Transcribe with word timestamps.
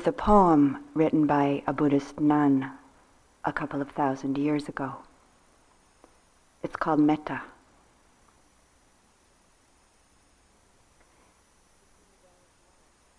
It's 0.00 0.08
a 0.08 0.12
poem 0.12 0.82
written 0.94 1.26
by 1.26 1.62
a 1.66 1.74
Buddhist 1.74 2.18
nun 2.20 2.70
a 3.44 3.52
couple 3.52 3.82
of 3.82 3.90
thousand 3.90 4.38
years 4.38 4.66
ago. 4.66 4.94
It's 6.62 6.74
called 6.74 7.00
Metta. 7.00 7.42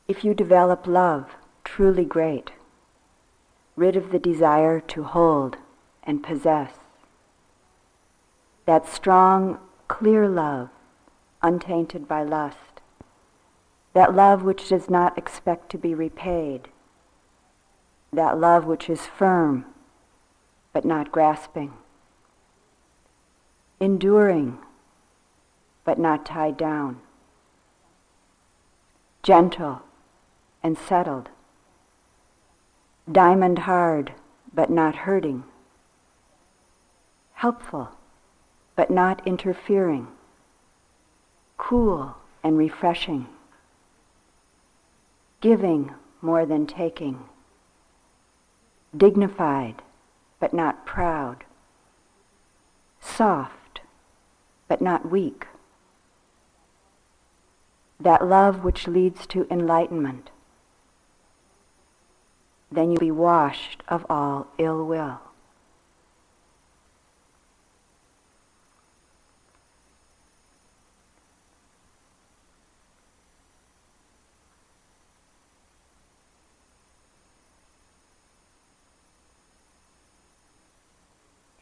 If 0.08 0.24
you 0.24 0.34
develop 0.34 0.88
love, 0.88 1.36
truly 1.64 2.04
great, 2.04 2.50
rid 3.76 3.96
of 3.96 4.12
the 4.12 4.18
desire 4.18 4.80
to 4.80 5.04
hold 5.04 5.58
and 6.02 6.24
possess, 6.24 6.74
that 8.66 8.88
strong, 8.88 9.60
clear 9.88 10.28
love, 10.28 10.70
untainted 11.44 12.08
by 12.08 12.24
lust, 12.24 12.71
that 13.94 14.16
love 14.16 14.44
which 14.44 14.70
does 14.70 14.90
not 14.90 15.18
expect 15.18 15.70
to 15.70 15.78
be 15.78 15.94
repaid, 15.94 16.70
that 18.14 18.40
love 18.40 18.66
which 18.66 18.90
is 18.90 19.06
firm 19.06 19.66
but 20.74 20.86
not 20.86 21.12
grasping, 21.12 21.74
enduring 23.80 24.58
but 25.84 26.00
not 26.00 26.26
tied 26.26 26.56
down, 26.56 27.00
gentle 29.24 29.82
and 30.64 30.78
settled, 30.78 31.30
diamond 33.12 33.60
hard 33.60 34.14
but 34.54 34.70
not 34.70 34.96
hurting, 34.96 35.44
helpful 37.34 37.90
but 38.76 38.90
not 38.90 39.26
interfering, 39.28 40.08
cool 41.58 42.16
and 42.44 42.58
refreshing, 42.58 43.28
giving 45.42 45.92
more 46.22 46.46
than 46.46 46.68
taking, 46.68 47.20
dignified 48.96 49.82
but 50.40 50.54
not 50.54 50.86
proud, 50.86 51.44
soft 53.00 53.82
but 54.68 54.82
not 54.82 55.10
weak, 55.10 55.48
that 58.00 58.26
love 58.26 58.64
which 58.64 58.88
leads 58.88 59.28
to 59.28 59.48
enlightenment, 59.52 60.30
then 62.72 62.90
you'll 62.90 63.00
be 63.00 63.12
washed 63.12 63.84
of 63.88 64.06
all 64.10 64.48
ill 64.58 64.86
will. 64.86 65.20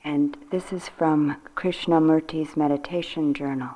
And 0.09 0.37
this 0.49 0.73
is 0.73 0.89
from 0.89 1.37
Krishnamurti's 1.55 2.57
meditation 2.57 3.31
journal. 3.31 3.75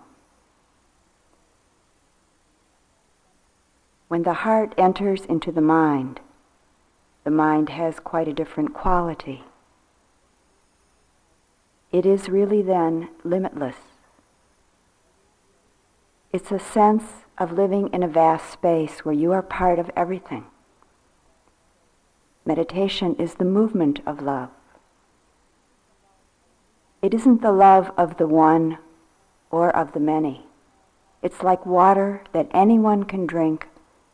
When 4.07 4.23
the 4.23 4.33
heart 4.33 4.73
enters 4.75 5.25
into 5.25 5.51
the 5.51 5.61
mind, 5.61 6.21
the 7.23 7.29
mind 7.29 7.69
has 7.69 7.99
quite 7.99 8.27
a 8.27 8.33
different 8.33 8.73
quality. 8.73 9.43
It 11.91 12.03
is 12.03 12.29
really 12.29 12.63
then 12.63 13.09
limitless. 13.23 13.77
It's 16.31 16.51
a 16.51 16.57
sense 16.57 17.03
of 17.37 17.51
living 17.51 17.93
in 17.93 18.01
a 18.01 18.07
vast 18.07 18.49
space 18.49 19.05
where 19.05 19.13
you 19.13 19.31
are 19.33 19.43
part 19.43 19.77
of 19.77 19.91
everything. 19.95 20.45
Meditation 22.43 23.15
is 23.19 23.35
the 23.35 23.45
movement 23.45 23.99
of 24.07 24.19
love. 24.19 24.49
It 27.03 27.13
isn't 27.13 27.41
the 27.41 27.51
love 27.51 27.91
of 27.97 28.15
the 28.15 28.27
one 28.27 28.77
or 29.51 29.69
of 29.75 29.91
the 29.91 29.99
many. 29.99 30.47
It's 31.21 31.43
like 31.43 31.65
water 31.65 32.23
that 32.31 32.47
anyone 32.51 33.03
can 33.03 33.25
drink 33.25 33.67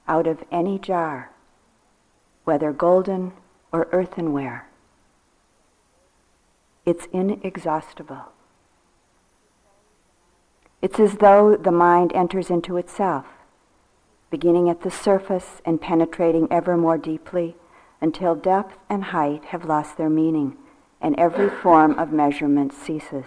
out 0.07 0.25
of 0.25 0.43
any 0.51 0.79
jar, 0.79 1.29
whether 2.45 2.73
golden 2.73 3.33
or 3.71 3.87
earthenware. 3.91 4.67
It's 6.83 7.05
inexhaustible. 7.13 8.31
It's 10.81 10.99
as 10.99 11.17
though 11.17 11.55
the 11.55 11.71
mind 11.71 12.11
enters 12.15 12.49
into 12.49 12.77
itself, 12.77 13.27
beginning 14.31 14.67
at 14.67 14.81
the 14.81 14.89
surface 14.89 15.61
and 15.63 15.79
penetrating 15.79 16.47
ever 16.49 16.75
more 16.75 16.97
deeply 16.97 17.55
until 18.01 18.33
depth 18.33 18.79
and 18.89 19.05
height 19.05 19.45
have 19.45 19.65
lost 19.65 19.95
their 19.95 20.09
meaning 20.09 20.57
and 21.01 21.17
every 21.17 21.49
form 21.49 21.97
of 21.97 22.11
measurement 22.11 22.73
ceases. 22.73 23.25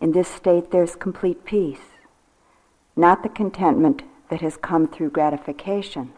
In 0.00 0.12
this 0.12 0.28
state, 0.28 0.70
there's 0.70 0.96
complete 0.96 1.44
peace, 1.44 1.94
not 2.94 3.22
the 3.22 3.28
contentment 3.28 4.02
that 4.30 4.40
has 4.40 4.56
come 4.56 4.86
through 4.86 5.10
gratification, 5.10 6.12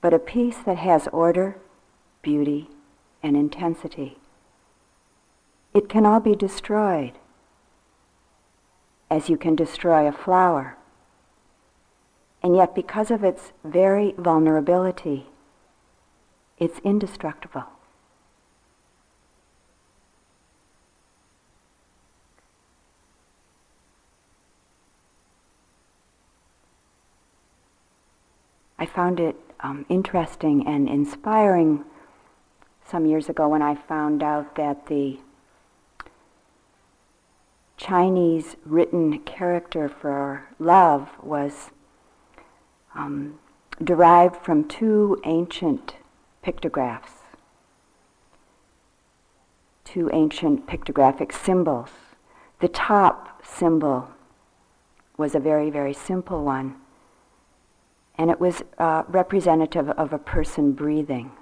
but 0.00 0.14
a 0.14 0.18
peace 0.18 0.58
that 0.64 0.78
has 0.78 1.08
order, 1.08 1.58
beauty, 2.22 2.70
and 3.22 3.36
intensity. 3.36 4.18
It 5.74 5.88
can 5.88 6.06
all 6.06 6.20
be 6.20 6.34
destroyed, 6.34 7.12
as 9.10 9.28
you 9.28 9.36
can 9.36 9.54
destroy 9.54 10.06
a 10.08 10.12
flower. 10.12 10.76
And 12.42 12.56
yet, 12.56 12.74
because 12.74 13.10
of 13.10 13.22
its 13.22 13.52
very 13.62 14.14
vulnerability, 14.16 15.26
it's 16.58 16.78
indestructible. 16.80 17.64
I 28.80 28.86
found 28.86 29.20
it 29.20 29.36
um, 29.60 29.84
interesting 29.90 30.66
and 30.66 30.88
inspiring 30.88 31.84
some 32.82 33.04
years 33.04 33.28
ago 33.28 33.46
when 33.46 33.60
I 33.60 33.74
found 33.74 34.22
out 34.22 34.56
that 34.56 34.86
the 34.86 35.18
Chinese 37.76 38.56
written 38.64 39.18
character 39.20 39.86
for 39.86 40.48
love 40.58 41.10
was 41.22 41.70
um, 42.94 43.38
derived 43.84 44.42
from 44.42 44.66
two 44.66 45.20
ancient 45.24 45.96
pictographs, 46.42 47.12
two 49.84 50.08
ancient 50.14 50.66
pictographic 50.66 51.32
symbols. 51.34 51.90
The 52.60 52.68
top 52.68 53.44
symbol 53.44 54.08
was 55.18 55.34
a 55.34 55.38
very, 55.38 55.68
very 55.68 55.92
simple 55.92 56.42
one 56.44 56.76
and 58.18 58.30
it 58.30 58.40
was 58.40 58.62
uh, 58.78 59.04
representative 59.08 59.88
of 59.90 60.12
a 60.12 60.18
person 60.18 60.72
breathing. 60.72 61.32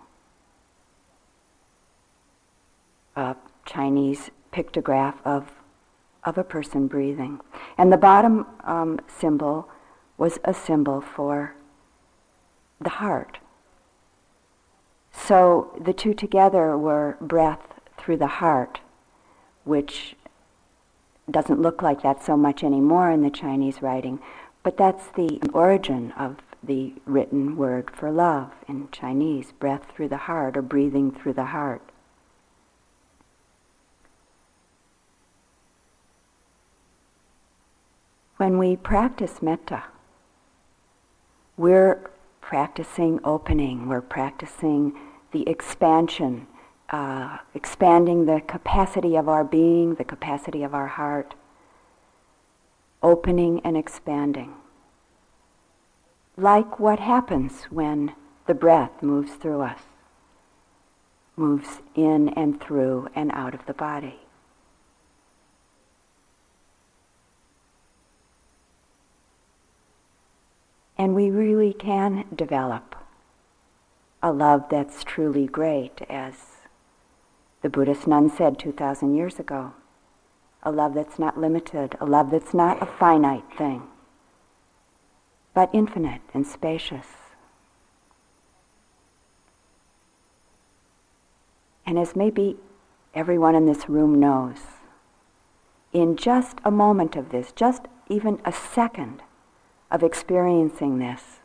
A 3.17 3.37
Chinese 3.65 4.31
pictograph 4.53 5.15
of, 5.25 5.51
of 6.25 6.39
a 6.39 6.45
person 6.45 6.87
breathing. 6.87 7.41
And 7.77 7.93
the 7.93 7.97
bottom 7.97 8.47
um, 8.65 9.01
symbol 9.09 9.69
was 10.17 10.39
a 10.45 10.55
symbol 10.55 11.01
for 11.01 11.55
the 12.81 12.91
heart. 12.91 13.39
So 15.13 15.77
the 15.81 15.93
two 15.93 16.15
together 16.15 16.77
were 16.79 17.17
breath 17.21 17.75
through 17.97 18.19
the 18.19 18.27
heart, 18.27 18.81
which 19.65 20.15
doesn't 21.31 21.61
look 21.61 21.83
like 21.83 22.03
that 22.03 22.25
so 22.25 22.37
much 22.37 22.65
anymore 22.65 23.11
in 23.11 23.23
the 23.23 23.31
Chinese 23.31 23.83
writing, 23.83 24.21
but 24.63 24.77
that's 24.77 25.09
the 25.09 25.41
origin 25.53 26.13
of 26.13 26.37
the 26.63 26.93
written 27.05 27.57
word 27.57 27.91
for 27.91 28.11
love 28.11 28.53
in 28.69 28.89
Chinese, 28.91 29.53
breath 29.53 29.87
through 29.95 30.09
the 30.09 30.17
heart 30.17 30.57
or 30.57 30.63
breathing 30.63 31.13
through 31.13 31.35
the 31.35 31.47
heart. 31.47 31.83
When 38.37 38.59
we 38.59 38.77
practice 38.77 39.43
metta, 39.43 39.85
we're 41.57 42.11
practicing 42.41 43.19
opening, 43.25 43.89
we're 43.89 44.01
practicing 44.01 44.97
the 45.33 45.49
expansion, 45.49 46.47
uh, 46.91 47.39
expanding 47.55 48.27
the 48.27 48.41
capacity 48.47 49.17
of 49.17 49.29
our 49.29 49.45
being, 49.45 49.97
the 49.97 50.05
capacity 50.05 50.63
of 50.63 50.73
our 50.73 50.87
heart, 50.87 51.35
opening 53.03 53.61
and 53.65 53.77
expanding 53.77 54.55
like 56.39 56.79
what 56.79 57.01
happens 57.01 57.65
when 57.65 58.15
the 58.47 58.55
breath 58.55 59.03
moves 59.03 59.33
through 59.33 59.61
us, 59.61 59.81
moves 61.37 61.83
in 61.97 62.29
and 62.31 62.61
through 62.61 63.09
and 63.15 63.33
out 63.33 63.55
of 63.55 63.67
the 63.67 63.75
body. 63.75 64.21
And 70.97 71.15
we 71.15 71.29
really 71.31 71.73
can 71.73 72.25
develop 72.35 72.95
a 74.23 74.33
love 74.33 74.65
that's 74.71 75.03
truly 75.03 75.47
great, 75.47 76.03
as 76.09 76.35
the 77.63 77.69
Buddhist 77.69 78.07
nun 78.07 78.31
said 78.31 78.59
2,000 78.59 79.15
years 79.15 79.41
ago. 79.41 79.73
A 80.63 80.71
love 80.71 80.95
that's 80.95 81.19
not 81.19 81.39
limited, 81.39 81.97
a 82.01 82.07
love 82.07 82.31
that's 82.31 82.55
not 82.55 82.83
a 82.83 82.87
finite 82.87 83.45
thing, 83.57 83.83
but 85.59 85.71
infinite 85.73 86.21
and 86.33 86.47
spacious. 86.47 87.09
And 91.85 91.99
as 91.99 92.15
maybe 92.15 92.59
everyone 93.13 93.57
in 93.57 93.67
this 93.67 93.89
room 93.89 94.21
knows, 94.21 94.59
in 95.93 96.15
just 96.15 96.59
a 96.65 96.71
moment 96.71 97.17
of 97.17 97.31
this, 97.31 97.51
just 97.51 97.87
even 98.09 98.41
a 98.45 98.53
second 98.53 99.25
of 99.91 100.05
experiencing 100.05 101.01
this, 101.01 101.41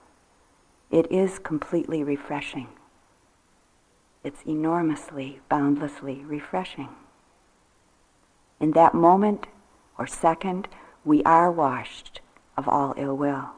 it 0.92 1.12
is 1.12 1.39
completely 1.39 2.04
refreshing. 2.04 2.68
It's 4.24 4.44
enormously, 4.44 5.39
boundlessly 5.50 6.24
refreshing. 6.24 6.89
In 8.60 8.74
that 8.74 8.94
moment 8.94 9.48
or 9.98 10.06
second, 10.06 10.68
we 11.04 11.24
are 11.24 11.51
washed 11.51 12.21
of 12.56 12.68
all 12.68 12.94
ill 12.95 13.18
will 13.18 13.54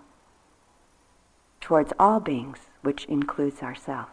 towards 1.65 1.91
all 1.99 2.19
beings, 2.19 2.59
which 2.83 3.05
includes 3.05 3.63
ourselves. 3.63 4.11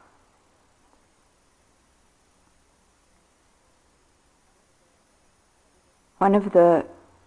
One 6.16 6.34
of 6.34 6.52
the 6.52 6.86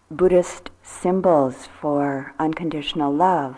Buddhist 0.09 0.71
symbols 0.81 1.69
for 1.79 2.33
unconditional 2.39 3.13
love 3.13 3.57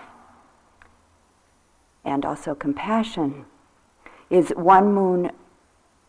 and 2.03 2.25
also 2.25 2.53
compassion 2.53 3.45
is 4.29 4.49
one 4.49 4.93
moon 4.93 5.31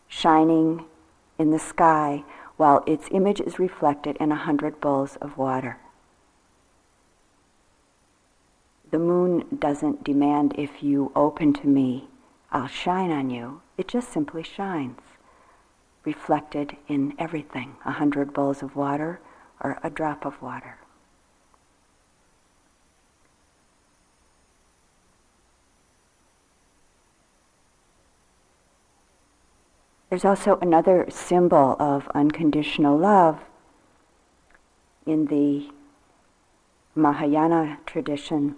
shining 0.09 0.83
in 1.37 1.51
the 1.51 1.59
sky 1.59 2.25
while 2.57 2.83
its 2.85 3.07
image 3.11 3.39
is 3.39 3.59
reflected 3.59 4.17
in 4.19 4.29
a 4.33 4.35
hundred 4.35 4.81
bowls 4.81 5.15
of 5.21 5.37
water. 5.37 5.77
The 8.91 8.99
moon 8.99 9.45
doesn't 9.59 10.03
demand 10.03 10.55
if 10.57 10.81
you 10.81 11.11
open 11.15 11.53
to 11.53 11.67
me, 11.67 12.07
I'll 12.51 12.67
shine 12.67 13.11
on 13.11 13.29
you. 13.29 13.61
It 13.77 13.87
just 13.87 14.11
simply 14.11 14.43
shines 14.43 14.99
reflected 16.05 16.75
in 16.87 17.13
everything 17.19 17.75
a 17.85 17.91
hundred 17.91 18.33
bowls 18.33 18.63
of 18.63 18.75
water 18.75 19.19
or 19.61 19.79
a 19.83 19.89
drop 19.89 20.25
of 20.25 20.41
water. 20.41 20.77
There's 30.09 30.25
also 30.25 30.57
another 30.59 31.05
symbol 31.09 31.75
of 31.79 32.07
unconditional 32.15 32.97
love 32.97 33.41
in 35.05 35.27
the 35.27 35.69
Mahayana 36.95 37.77
tradition. 37.85 38.55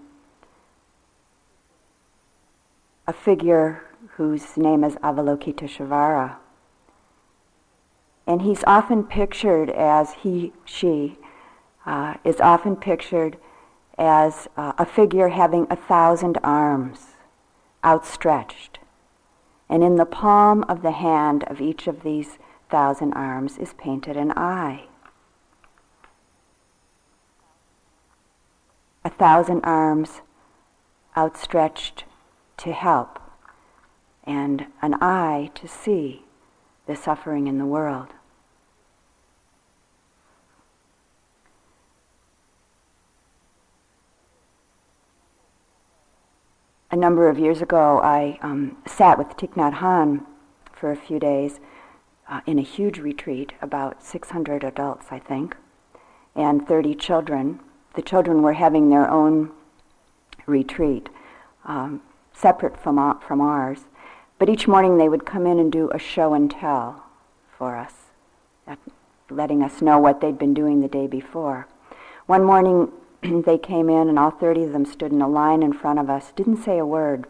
A 3.07 3.13
figure 3.13 3.83
whose 4.15 4.57
name 4.57 4.83
is 4.83 4.95
Avalokiteshvara. 4.97 6.35
And 8.27 8.43
he's 8.43 8.63
often 8.65 9.03
pictured 9.03 9.69
as 9.69 10.13
he, 10.21 10.53
she, 10.63 11.17
uh, 11.85 12.15
is 12.23 12.39
often 12.39 12.75
pictured 12.75 13.37
as 13.97 14.47
uh, 14.55 14.73
a 14.77 14.85
figure 14.85 15.29
having 15.29 15.67
a 15.69 15.75
thousand 15.75 16.37
arms 16.43 17.15
outstretched. 17.83 18.79
And 19.67 19.83
in 19.83 19.95
the 19.95 20.05
palm 20.05 20.63
of 20.69 20.81
the 20.81 20.91
hand 20.91 21.43
of 21.45 21.61
each 21.61 21.87
of 21.87 22.03
these 22.03 22.37
thousand 22.69 23.13
arms 23.13 23.57
is 23.57 23.73
painted 23.73 24.15
an 24.15 24.31
eye. 24.35 24.85
A 29.03 29.09
thousand 29.09 29.61
arms 29.63 30.21
outstretched 31.17 32.05
to 32.61 32.73
help, 32.73 33.19
and 34.23 34.67
an 34.81 34.95
eye 35.01 35.49
to 35.55 35.67
see 35.67 36.23
the 36.87 36.95
suffering 36.95 37.47
in 37.47 37.57
the 37.57 37.65
world. 37.65 38.13
a 46.91 46.95
number 46.95 47.29
of 47.29 47.39
years 47.39 47.61
ago, 47.61 48.01
I 48.03 48.37
um, 48.41 48.77
sat 48.85 49.17
with 49.17 49.29
Thich 49.29 49.53
Nhat 49.53 49.75
Hanh 49.75 50.25
for 50.73 50.91
a 50.91 50.97
few 50.97 51.19
days 51.19 51.61
uh, 52.27 52.41
in 52.45 52.59
a 52.59 52.63
huge 52.63 52.99
retreat, 52.99 53.53
about 53.61 54.03
600 54.03 54.63
adults, 54.63 55.05
I 55.09 55.19
think, 55.19 55.55
and 56.35 56.67
30 56.67 56.95
children. 56.95 57.61
The 57.95 58.01
children 58.01 58.41
were 58.41 58.53
having 58.53 58.89
their 58.89 59.09
own 59.09 59.51
retreat, 60.45 61.09
um, 61.63 62.01
separate 62.33 62.77
from, 62.77 63.19
from 63.19 63.41
ours. 63.41 63.85
But 64.39 64.49
each 64.49 64.67
morning 64.67 64.97
they 64.97 65.09
would 65.09 65.25
come 65.25 65.45
in 65.45 65.59
and 65.59 65.71
do 65.71 65.89
a 65.91 65.99
show 65.99 66.33
and 66.33 66.49
tell 66.49 67.03
for 67.57 67.77
us, 67.77 67.93
letting 69.29 69.61
us 69.61 69.81
know 69.81 69.99
what 69.99 70.19
they'd 70.19 70.39
been 70.39 70.53
doing 70.53 70.81
the 70.81 70.87
day 70.87 71.07
before. 71.07 71.67
One 72.25 72.43
morning 72.43 72.91
they 73.21 73.57
came 73.57 73.89
in, 73.89 74.09
and 74.09 74.17
all 74.17 74.31
30 74.31 74.63
of 74.63 74.73
them 74.73 74.85
stood 74.85 75.11
in 75.11 75.21
a 75.21 75.27
line 75.27 75.61
in 75.61 75.73
front 75.73 75.99
of 75.99 76.09
us, 76.09 76.31
didn't 76.35 76.63
say 76.63 76.77
a 76.77 76.85
word. 76.85 77.27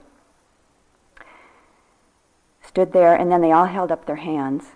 Stood 2.62 2.94
there, 2.94 3.14
and 3.14 3.32
then 3.32 3.42
they 3.42 3.52
all 3.52 3.66
held 3.66 3.92
up 3.92 4.06
their 4.06 4.18
hands, 4.18 4.68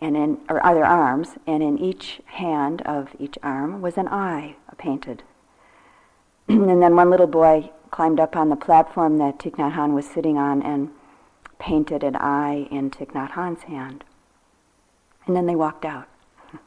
and 0.00 0.16
in, 0.16 0.38
or 0.50 0.60
their 0.74 0.84
arms, 0.84 1.36
and 1.46 1.62
in 1.62 1.78
each 1.78 2.20
hand 2.26 2.82
of 2.82 3.16
each 3.18 3.38
arm 3.42 3.80
was 3.80 3.96
an 3.96 4.08
eye 4.08 4.56
painted. 4.76 5.22
and 6.48 6.82
then 6.82 6.94
one 6.94 7.08
little 7.08 7.26
boy 7.26 7.70
climbed 7.96 8.20
up 8.20 8.36
on 8.36 8.50
the 8.50 8.56
platform 8.56 9.16
that 9.16 9.38
Thich 9.38 9.52
Nhat 9.52 9.72
Hanh 9.72 9.94
was 9.94 10.04
sitting 10.06 10.36
on 10.36 10.62
and 10.62 10.90
painted 11.58 12.04
an 12.04 12.14
eye 12.16 12.68
in 12.70 12.90
Thich 12.90 13.12
Nhat 13.12 13.30
Hanh's 13.30 13.62
hand. 13.62 14.04
And 15.26 15.34
then 15.34 15.46
they 15.46 15.56
walked 15.56 15.86
out. 15.86 16.06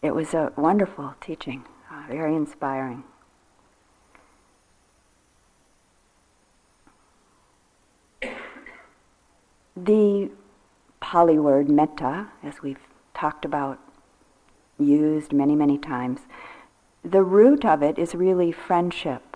It 0.00 0.14
was 0.14 0.32
a 0.32 0.52
wonderful 0.56 1.16
teaching 1.20 1.64
uh, 1.90 2.04
very 2.08 2.36
inspiring. 2.36 3.02
The 9.76 10.30
Pali 11.00 11.38
word 11.40 11.68
metta, 11.68 12.28
as 12.44 12.62
we've 12.62 12.86
talked 13.12 13.44
about, 13.44 13.80
used 14.78 15.32
many, 15.32 15.56
many 15.56 15.78
times, 15.78 16.20
the 17.02 17.24
root 17.24 17.64
of 17.64 17.82
it 17.82 17.98
is 17.98 18.14
really 18.14 18.52
friendship. 18.52 19.31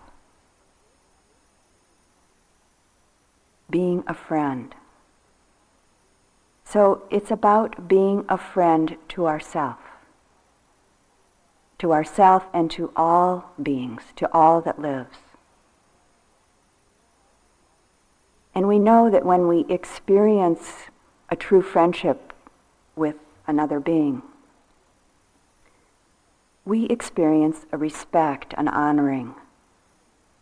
Being 3.69 4.05
a 4.07 4.15
friend. 4.15 4.75
So 6.65 7.03
it's 7.11 7.31
about 7.31 7.89
being 7.89 8.25
a 8.29 8.39
friend 8.39 8.97
to 9.09 9.27
ourself 9.27 9.79
to 11.79 11.93
ourself 11.93 12.47
and 12.53 12.71
to 12.71 12.91
all 12.97 13.53
beings, 13.63 14.03
to 14.17 14.33
all 14.33 14.61
that 14.63 14.81
lives. 14.81 15.19
And 18.55 18.67
we 18.67 18.79
know 18.79 19.11
that 19.11 19.27
when 19.27 19.49
we 19.49 19.67
experience 19.69 20.87
a 21.29 21.37
true 21.37 21.61
friendship 21.61 22.33
with 22.95 23.17
another 23.47 23.81
being, 23.81 24.23
we 26.65 26.87
experience 26.87 27.67
a 27.71 27.77
respect, 27.77 28.55
an 28.57 28.69
honoring 28.69 29.35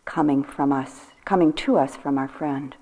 coming 0.05 0.43
from 0.43 0.71
us, 0.71 1.07
coming 1.25 1.51
to 1.51 1.77
us 1.77 1.95
from 1.95 2.17
our 2.17 2.27
friend. 2.27 2.75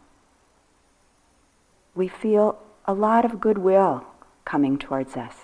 We 1.96 2.08
feel 2.08 2.60
a 2.86 2.94
lot 2.94 3.26
of 3.26 3.40
goodwill 3.40 4.06
coming 4.46 4.78
towards 4.78 5.16
us 5.16 5.36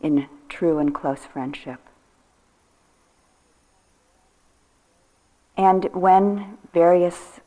in 0.00 0.28
true 0.48 0.78
and 0.78 0.94
close 0.94 1.24
friendship. 1.24 1.80
And 5.56 5.84
when 5.94 6.58
various 6.72 7.40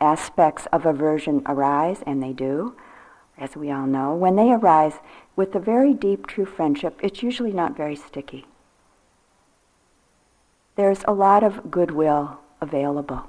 aspects 0.00 0.66
of 0.72 0.84
aversion 0.84 1.42
arise, 1.46 2.02
and 2.06 2.22
they 2.22 2.32
do, 2.32 2.74
as 3.38 3.56
we 3.56 3.70
all 3.70 3.86
know, 3.86 4.14
when 4.14 4.36
they 4.36 4.52
arise 4.52 4.94
with 5.36 5.54
a 5.54 5.60
very 5.60 5.94
deep, 5.94 6.26
true 6.26 6.44
friendship, 6.44 6.98
it's 7.02 7.22
usually 7.22 7.52
not 7.52 7.76
very 7.76 7.96
sticky. 7.96 8.46
There's 10.76 11.04
a 11.06 11.12
lot 11.12 11.44
of 11.44 11.70
goodwill 11.70 12.40
available. 12.60 13.28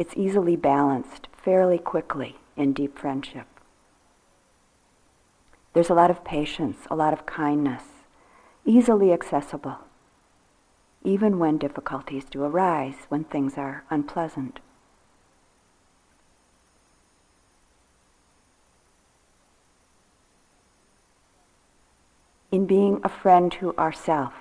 It's 0.00 0.16
easily 0.16 0.56
balanced 0.56 1.28
fairly 1.44 1.76
quickly 1.76 2.36
in 2.56 2.72
deep 2.72 2.98
friendship. 2.98 3.46
There's 5.74 5.90
a 5.90 5.94
lot 5.94 6.10
of 6.10 6.24
patience, 6.24 6.78
a 6.90 6.96
lot 6.96 7.12
of 7.12 7.26
kindness, 7.26 7.82
easily 8.64 9.12
accessible. 9.12 9.76
even 11.02 11.38
when 11.38 11.56
difficulties 11.58 12.24
do 12.24 12.44
arise, 12.44 13.06
when 13.08 13.24
things 13.24 13.56
are 13.56 13.84
unpleasant. 13.90 14.60
In 22.52 22.66
being 22.66 23.00
a 23.04 23.08
friend 23.08 23.50
to 23.52 23.74
ourself, 23.76 24.34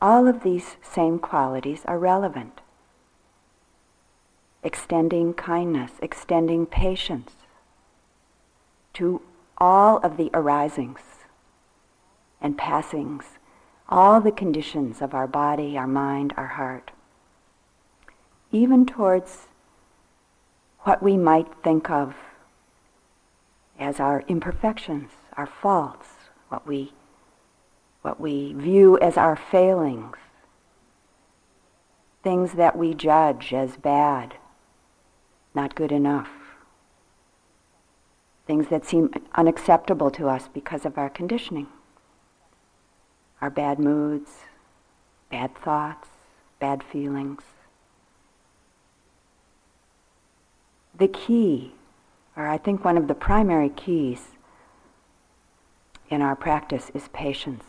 all 0.00 0.26
of 0.26 0.42
these 0.42 0.76
same 0.82 1.18
qualities 1.18 1.82
are 1.84 1.98
relevant. 1.98 2.60
Extending 4.62 5.34
kindness, 5.34 5.92
extending 6.02 6.66
patience 6.66 7.32
to 8.94 9.22
all 9.58 9.98
of 9.98 10.16
the 10.16 10.30
arisings 10.34 11.00
and 12.40 12.58
passings, 12.58 13.38
all 13.88 14.20
the 14.20 14.32
conditions 14.32 15.00
of 15.00 15.14
our 15.14 15.26
body, 15.26 15.78
our 15.78 15.86
mind, 15.86 16.34
our 16.36 16.46
heart, 16.48 16.90
even 18.50 18.84
towards 18.84 19.48
what 20.80 21.02
we 21.02 21.16
might 21.16 21.48
think 21.62 21.90
of 21.90 22.14
as 23.78 24.00
our 24.00 24.24
imperfections, 24.28 25.10
our 25.36 25.46
faults, 25.46 26.08
what 26.48 26.66
we, 26.66 26.92
what 28.02 28.20
we 28.20 28.52
view 28.54 28.98
as 28.98 29.16
our 29.16 29.36
failings, 29.36 30.16
things 32.22 32.54
that 32.54 32.76
we 32.76 32.94
judge 32.94 33.52
as 33.52 33.76
bad, 33.76 34.34
not 35.58 35.74
good 35.74 35.90
enough, 35.90 36.28
things 38.46 38.68
that 38.68 38.84
seem 38.84 39.12
unacceptable 39.34 40.08
to 40.08 40.28
us 40.28 40.48
because 40.54 40.86
of 40.86 40.96
our 40.96 41.10
conditioning 41.10 41.66
our 43.40 43.50
bad 43.50 43.78
moods, 43.78 44.30
bad 45.30 45.54
thoughts, 45.56 46.08
bad 46.58 46.82
feelings. 46.82 47.42
The 50.96 51.06
key, 51.06 51.72
or 52.36 52.48
I 52.48 52.58
think 52.58 52.84
one 52.84 52.98
of 52.98 53.06
the 53.06 53.14
primary 53.14 53.68
keys 53.68 54.30
in 56.08 56.20
our 56.20 56.34
practice 56.34 56.90
is 56.94 57.08
patience. 57.12 57.64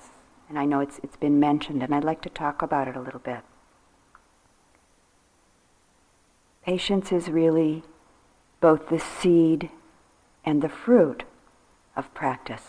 And 0.48 0.58
I 0.58 0.66
know 0.66 0.80
it's, 0.80 1.00
it's 1.04 1.18
been 1.18 1.40
mentioned, 1.40 1.84
and 1.84 1.94
I'd 1.94 2.04
like 2.04 2.22
to 2.22 2.30
talk 2.30 2.64
about 2.64 2.88
it 2.88 2.96
a 2.96 3.02
little 3.02 3.20
bit. 3.20 3.42
Patience 6.64 7.12
is 7.12 7.30
really 7.30 7.84
both 8.60 8.90
the 8.90 9.00
seed 9.00 9.70
and 10.46 10.62
the 10.62 10.70
fruit 10.70 11.24
of 11.96 12.14
practice. 12.14 12.66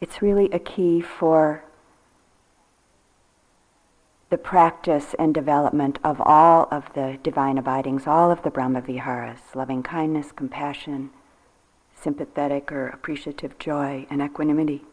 It's 0.00 0.20
really 0.20 0.50
a 0.50 0.58
key 0.58 1.00
for 1.00 1.64
the 4.30 4.36
practice 4.38 5.14
and 5.18 5.32
development 5.32 5.98
of 6.02 6.20
all 6.20 6.66
of 6.70 6.92
the 6.94 7.18
divine 7.22 7.56
abidings, 7.56 8.06
all 8.06 8.30
of 8.30 8.42
the 8.42 8.50
Brahma 8.50 8.80
Viharas, 8.80 9.54
loving 9.54 9.82
kindness, 9.82 10.32
compassion, 10.32 11.10
sympathetic 12.02 12.72
or 12.72 12.88
appreciative 12.88 13.58
joy, 13.58 14.06
and 14.10 14.20
equanimity. 14.20 14.84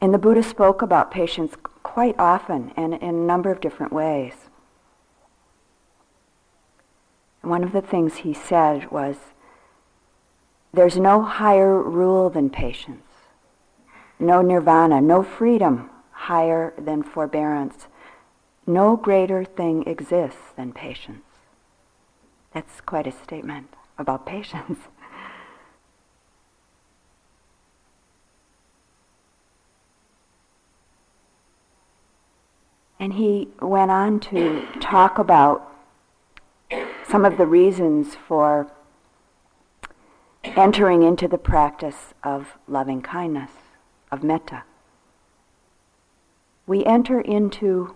And 0.00 0.14
the 0.14 0.18
Buddha 0.18 0.42
spoke 0.42 0.82
about 0.82 1.10
patience 1.10 1.54
quite 1.82 2.14
often 2.18 2.72
and 2.76 2.94
in 2.94 3.02
a 3.02 3.12
number 3.12 3.50
of 3.50 3.60
different 3.60 3.92
ways. 3.92 4.34
One 7.42 7.64
of 7.64 7.72
the 7.72 7.80
things 7.80 8.18
he 8.18 8.34
said 8.34 8.90
was, 8.90 9.16
there's 10.72 10.98
no 10.98 11.22
higher 11.22 11.82
rule 11.82 12.28
than 12.30 12.50
patience, 12.50 13.06
no 14.20 14.42
nirvana, 14.42 15.00
no 15.00 15.22
freedom 15.22 15.90
higher 16.12 16.74
than 16.76 17.02
forbearance. 17.02 17.88
No 18.66 18.96
greater 18.96 19.44
thing 19.44 19.84
exists 19.86 20.52
than 20.56 20.74
patience. 20.74 21.24
That's 22.52 22.82
quite 22.82 23.06
a 23.06 23.12
statement 23.12 23.77
about 23.98 24.24
patience. 24.24 24.78
and 33.00 33.12
he 33.14 33.48
went 33.60 33.90
on 33.90 34.20
to 34.20 34.66
talk 34.80 35.18
about 35.18 35.64
some 37.06 37.24
of 37.24 37.36
the 37.38 37.46
reasons 37.46 38.14
for 38.14 38.70
entering 40.44 41.02
into 41.02 41.26
the 41.28 41.38
practice 41.38 42.14
of 42.22 42.58
loving 42.66 43.00
kindness, 43.00 43.50
of 44.10 44.22
metta. 44.22 44.64
We 46.66 46.84
enter 46.84 47.20
into 47.20 47.94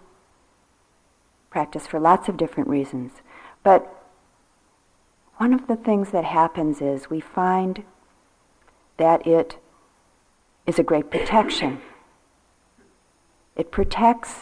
practice 1.51 1.87
for 1.87 2.01
lots 2.01 2.29
of 2.29 2.37
different 2.37 2.69
reasons, 2.71 3.13
but 3.63 4.02
one 5.43 5.53
of 5.53 5.67
the 5.67 5.75
things 5.75 6.13
that 6.13 6.23
happens 6.23 6.81
is 6.81 7.11
we 7.11 7.19
find 7.19 7.83
that 8.97 9.27
it 9.27 9.59
is 10.69 10.79
a 10.79 10.85
great 10.85 11.11
protection. 11.11 11.81
It 13.57 13.73
protects 13.73 14.35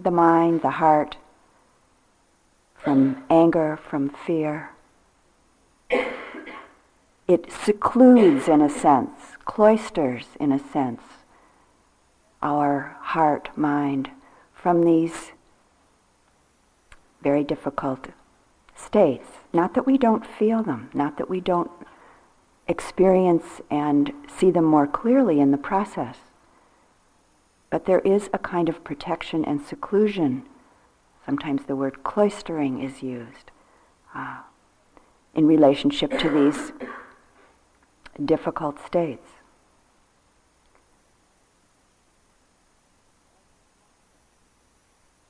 the 0.00 0.12
mind, 0.12 0.62
the 0.62 0.70
heart, 0.70 1.16
from 2.72 3.24
anger, 3.28 3.76
from 3.76 4.10
fear, 4.10 4.70
it 7.26 7.50
secludes, 7.50 8.46
in 8.46 8.60
a 8.60 8.70
sense, 8.70 9.18
cloisters, 9.44 10.26
in 10.38 10.52
a 10.52 10.60
sense, 10.60 11.02
our 12.40 12.96
heart, 13.00 13.50
mind 13.56 14.08
from 14.54 14.84
these 14.84 15.32
very 17.22 17.42
difficult 17.42 18.10
states. 18.78 19.28
Not 19.52 19.74
that 19.74 19.86
we 19.86 19.98
don't 19.98 20.26
feel 20.26 20.62
them, 20.62 20.90
not 20.94 21.18
that 21.18 21.28
we 21.28 21.40
don't 21.40 21.70
experience 22.66 23.60
and 23.70 24.12
see 24.28 24.50
them 24.50 24.64
more 24.64 24.86
clearly 24.86 25.40
in 25.40 25.50
the 25.50 25.58
process, 25.58 26.16
but 27.70 27.86
there 27.86 28.00
is 28.00 28.30
a 28.32 28.38
kind 28.38 28.68
of 28.68 28.84
protection 28.84 29.44
and 29.44 29.60
seclusion. 29.60 30.44
Sometimes 31.24 31.64
the 31.64 31.76
word 31.76 32.02
cloistering 32.04 32.82
is 32.84 33.02
used 33.02 33.50
uh, 34.14 34.38
in 35.34 35.46
relationship 35.46 36.18
to 36.18 36.28
these 36.28 36.72
difficult 38.24 38.84
states. 38.84 39.28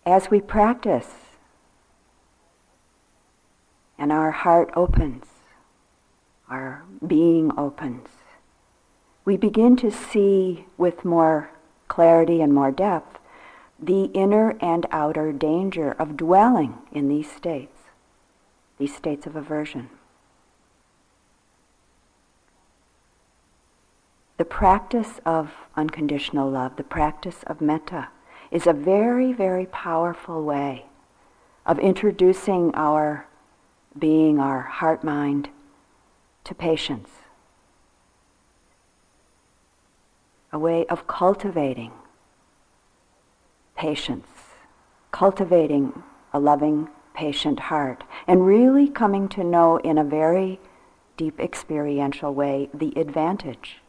As 0.06 0.30
we 0.30 0.40
practice 0.40 1.27
and 3.98 4.12
our 4.12 4.30
heart 4.30 4.70
opens, 4.76 5.24
our 6.48 6.84
being 7.06 7.50
opens, 7.58 8.08
we 9.24 9.36
begin 9.36 9.76
to 9.76 9.90
see 9.90 10.66
with 10.78 11.04
more 11.04 11.50
clarity 11.88 12.40
and 12.40 12.54
more 12.54 12.70
depth 12.70 13.18
the 13.78 14.04
inner 14.06 14.56
and 14.60 14.86
outer 14.90 15.32
danger 15.32 15.92
of 15.92 16.16
dwelling 16.16 16.78
in 16.90 17.08
these 17.08 17.30
states, 17.30 17.76
these 18.78 18.94
states 18.94 19.26
of 19.26 19.36
aversion. 19.36 19.88
The 24.36 24.44
practice 24.44 25.20
of 25.24 25.52
unconditional 25.76 26.50
love, 26.50 26.76
the 26.76 26.84
practice 26.84 27.42
of 27.46 27.60
metta, 27.60 28.08
is 28.50 28.66
a 28.66 28.72
very, 28.72 29.32
very 29.32 29.66
powerful 29.66 30.42
way 30.42 30.86
of 31.66 31.78
introducing 31.78 32.72
our 32.74 33.27
being, 33.96 34.38
our 34.38 34.62
heart 34.62 35.04
mind, 35.04 35.48
to 36.44 36.54
patience. 36.54 37.10
A 40.52 40.58
way 40.58 40.86
of 40.86 41.06
cultivating 41.06 41.92
patience, 43.76 44.26
cultivating 45.12 46.02
a 46.32 46.40
loving, 46.40 46.88
patient 47.14 47.60
heart, 47.60 48.02
and 48.26 48.46
really 48.46 48.88
coming 48.88 49.28
to 49.28 49.44
know 49.44 49.76
in 49.78 49.98
a 49.98 50.04
very 50.04 50.58
deep 51.16 51.38
experiential 51.38 52.34
way 52.34 52.70
the 52.72 52.92
advantage 52.96 53.82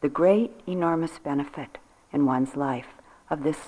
the 0.00 0.08
great, 0.08 0.50
enormous 0.66 1.18
benefit 1.18 1.78
in 2.12 2.24
one's 2.26 2.56
life 2.56 2.88
of 3.28 3.42
this 3.42 3.58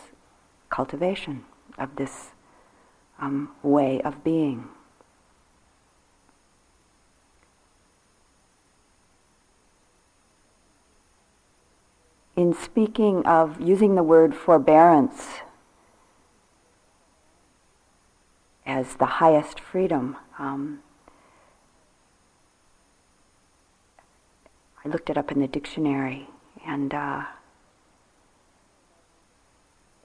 cultivation, 0.70 1.44
of 1.78 1.96
this 1.96 2.30
um, 3.20 3.50
way 3.62 4.00
of 4.02 4.24
being. 4.24 4.68
in 12.36 12.54
speaking 12.54 13.24
of 13.26 13.60
using 13.60 13.94
the 13.94 14.02
word 14.02 14.34
forbearance 14.34 15.40
as 18.64 18.94
the 18.94 19.06
highest 19.06 19.60
freedom, 19.60 20.16
um, 20.38 20.80
I 24.84 24.88
looked 24.88 25.10
it 25.10 25.18
up 25.18 25.30
in 25.30 25.40
the 25.40 25.46
dictionary, 25.46 26.28
and 26.66 26.92
uh, 26.92 27.24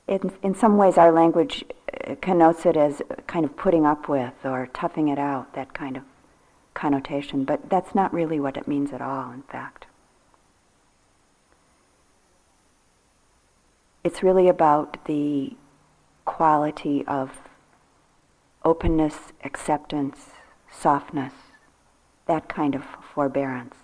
in, 0.08 0.32
in 0.44 0.54
some 0.54 0.78
ways, 0.78 0.98
our 0.98 1.12
language 1.12 1.64
uh, 2.08 2.16
connotes 2.22 2.66
it 2.66 2.78
as 2.78 3.02
kind 3.26 3.46
of 3.46 3.56
putting 3.58 3.86
up 3.86 4.08
with 4.08 4.34
or 4.44 4.68
toughing 4.74 5.08
it 5.08 5.18
out, 5.18 5.54
that 5.54 5.74
kind 5.74 5.98
of 5.98 6.04
connotation, 6.74 7.44
but 7.44 7.70
that's 7.70 7.96
not 7.96 8.14
really 8.14 8.40
what 8.40 8.58
it 8.58 8.68
means 8.68 8.94
at 8.94 9.02
all, 9.02 9.32
in 9.32 9.42
fact. 9.44 9.88
It's 14.08 14.24
really 14.24 14.48
about 14.48 15.04
the 15.04 15.58
quality 16.24 17.06
of 17.08 17.40
openness, 18.64 19.34
acceptance, 19.44 20.30
softness, 20.72 21.34
that 22.26 22.48
kind 22.48 22.74
of 22.74 22.86
forbearance. 23.14 23.76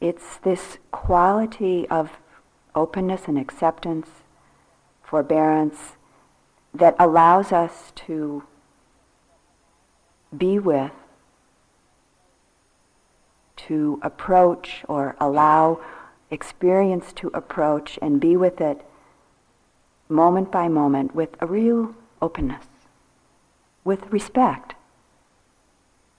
It's 0.00 0.36
this 0.36 0.78
quality 0.92 1.88
of 1.88 2.20
openness 2.76 3.22
and 3.26 3.36
acceptance, 3.36 4.08
forbearance, 5.02 5.96
that 6.72 6.94
allows 7.00 7.50
us 7.50 7.90
to 8.06 8.44
be 10.38 10.60
with, 10.60 10.92
to 13.68 13.98
approach 14.02 14.84
or 14.88 15.16
allow 15.20 15.80
experience 16.30 17.12
to 17.14 17.30
approach 17.34 17.98
and 18.02 18.20
be 18.20 18.36
with 18.36 18.60
it 18.60 18.84
moment 20.08 20.50
by 20.50 20.68
moment 20.68 21.14
with 21.14 21.30
a 21.40 21.46
real 21.46 21.94
openness, 22.22 22.66
with 23.84 24.10
respect, 24.12 24.74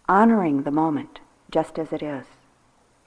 honoring 0.07 0.63
the 0.63 0.71
moment 0.71 1.19
just 1.51 1.79
as 1.79 1.93
it 1.93 2.03
is. 2.03 2.25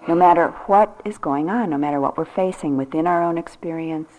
No 0.08 0.14
matter 0.14 0.48
what 0.66 1.00
is 1.04 1.18
going 1.18 1.50
on, 1.50 1.70
no 1.70 1.78
matter 1.78 2.00
what 2.00 2.16
we're 2.16 2.24
facing 2.24 2.76
within 2.76 3.06
our 3.06 3.22
own 3.22 3.36
experience, 3.36 4.10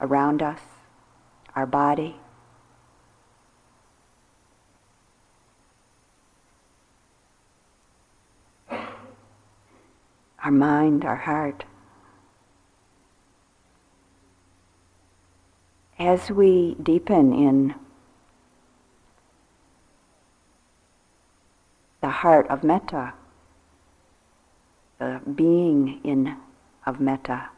around 0.00 0.42
us, 0.42 0.60
our 1.56 1.66
body, 1.66 2.16
our 10.44 10.50
mind, 10.50 11.06
our 11.06 11.16
heart. 11.16 11.64
As 15.98 16.30
we 16.30 16.76
deepen 16.82 17.32
in 17.32 17.74
the 22.02 22.10
heart 22.10 22.46
of 22.50 22.62
metta, 22.62 23.14
the 24.98 25.22
being 25.34 26.00
in 26.04 26.36
of 26.84 27.00
metta, 27.00 27.48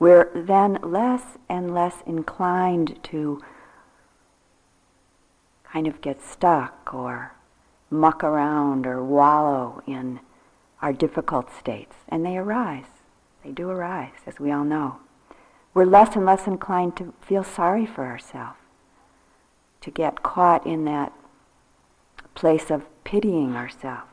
we're 0.00 0.28
then 0.34 0.78
less 0.82 1.22
and 1.48 1.72
less 1.72 2.02
inclined 2.04 2.98
to 3.04 3.40
kind 5.62 5.86
of 5.86 6.00
get 6.00 6.20
stuck 6.20 6.92
or 6.92 7.32
muck 7.90 8.24
around 8.24 8.86
or 8.86 9.04
wallow 9.04 9.82
in 9.86 10.18
are 10.80 10.92
difficult 10.92 11.50
states, 11.52 11.96
and 12.08 12.24
they 12.24 12.36
arise. 12.36 12.86
They 13.44 13.50
do 13.50 13.70
arise, 13.70 14.12
as 14.26 14.38
we 14.38 14.52
all 14.52 14.64
know. 14.64 14.98
We're 15.74 15.84
less 15.84 16.16
and 16.16 16.26
less 16.26 16.46
inclined 16.46 16.96
to 16.96 17.14
feel 17.20 17.44
sorry 17.44 17.86
for 17.86 18.04
ourselves, 18.04 18.58
to 19.80 19.90
get 19.90 20.22
caught 20.22 20.66
in 20.66 20.84
that 20.86 21.12
place 22.34 22.70
of 22.70 22.86
pitying 23.04 23.56
ourselves 23.56 24.10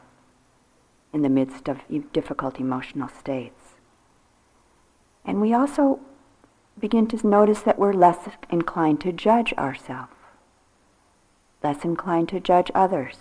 in 1.13 1.21
the 1.21 1.29
midst 1.29 1.69
of 1.69 1.79
difficult 2.11 2.59
emotional 2.59 3.07
states. 3.07 3.75
And 5.23 5.41
we 5.41 5.53
also 5.53 5.99
begin 6.77 7.07
to 7.07 7.27
notice 7.27 7.61
that 7.61 7.79
we're 7.79 7.93
less 7.93 8.27
inclined 8.51 8.99
to 9.01 9.11
judge 9.11 9.53
ourselves, 9.53 10.11
less 11.63 11.85
inclined 11.85 12.29
to 12.29 12.39
judge 12.39 12.69
others. 12.75 13.17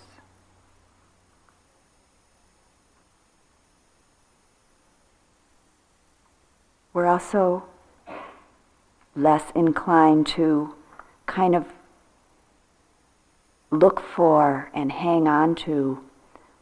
We're 6.95 7.05
also 7.05 7.61
less 9.17 9.51
inclined 9.53 10.25
to 10.25 10.73
kind 11.25 11.53
of 11.53 11.65
look 13.69 13.99
for 13.99 14.71
and 14.73 14.93
hang 14.93 15.27
on 15.27 15.53
to 15.53 16.01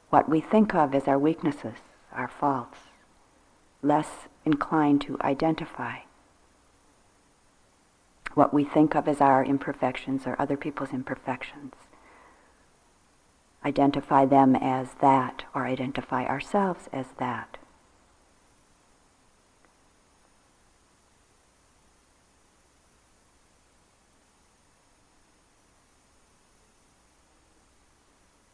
what 0.09 0.27
we 0.27 0.41
think 0.41 0.73
of 0.73 0.95
as 0.95 1.07
our 1.07 1.19
weaknesses, 1.19 1.77
our 2.11 2.27
faults, 2.27 2.79
less 3.83 4.27
inclined 4.43 5.01
to 5.01 5.15
identify 5.21 5.99
what 8.33 8.51
we 8.51 8.63
think 8.63 8.95
of 8.95 9.07
as 9.07 9.21
our 9.21 9.45
imperfections 9.45 10.23
or 10.25 10.35
other 10.41 10.57
people's 10.57 10.93
imperfections. 10.93 11.73
Identify 13.63 14.25
them 14.25 14.55
as 14.55 14.95
that 14.99 15.43
or 15.53 15.67
identify 15.67 16.25
ourselves 16.25 16.89
as 16.91 17.05
that. 17.19 17.59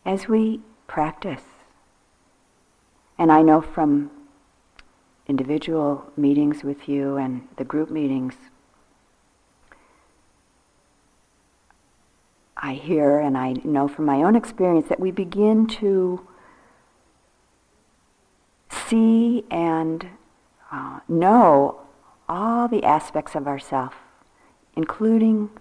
As 0.09 0.27
we 0.27 0.59
practice, 0.87 1.43
and 3.19 3.31
I 3.31 3.43
know 3.43 3.61
from 3.61 4.09
individual 5.27 6.11
meetings 6.17 6.63
with 6.63 6.89
you 6.89 7.17
and 7.17 7.47
the 7.57 7.63
group 7.63 7.91
meetings, 7.91 8.33
I 12.57 12.73
hear 12.73 13.19
and 13.19 13.37
I 13.37 13.53
know 13.63 13.87
from 13.87 14.05
my 14.05 14.23
own 14.23 14.35
experience 14.35 14.87
that 14.89 14.99
we 14.99 15.11
begin 15.11 15.67
to 15.77 16.27
see 18.87 19.45
and 19.51 20.07
uh, 20.71 21.01
know 21.07 21.81
all 22.27 22.67
the 22.67 22.83
aspects 22.83 23.35
of 23.35 23.45
ourself, 23.45 23.93
including 24.75 25.51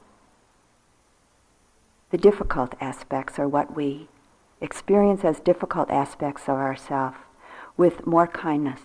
the 2.11 2.17
difficult 2.17 2.75
aspects 2.81 3.39
or 3.39 3.47
what 3.47 3.77
we 3.77 4.09
experience 4.61 5.25
as 5.25 5.41
difficult 5.41 5.91
aspects 5.91 6.43
of 6.45 6.57
ourself 6.57 7.17
with 7.77 8.07
more 8.07 8.27
kindness, 8.27 8.81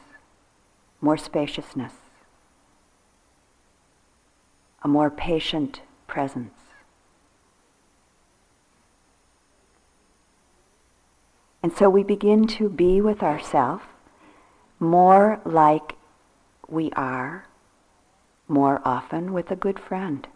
more 1.01 1.17
spaciousness, 1.17 1.93
a 4.83 4.88
more 4.88 5.09
patient 5.09 5.81
presence. 6.07 6.53
And 11.63 11.71
so 11.71 11.89
we 11.89 12.03
begin 12.03 12.45
to 12.47 12.67
be 12.69 12.99
with 12.99 13.23
ourselves 13.23 13.86
more 14.79 15.39
like 15.45 15.95
we 16.67 16.91
are 16.91 17.47
more 18.49 18.81
often 18.83 19.31
with 19.31 19.49
a 19.49 19.55
good 19.55 19.79
friend. 19.79 20.27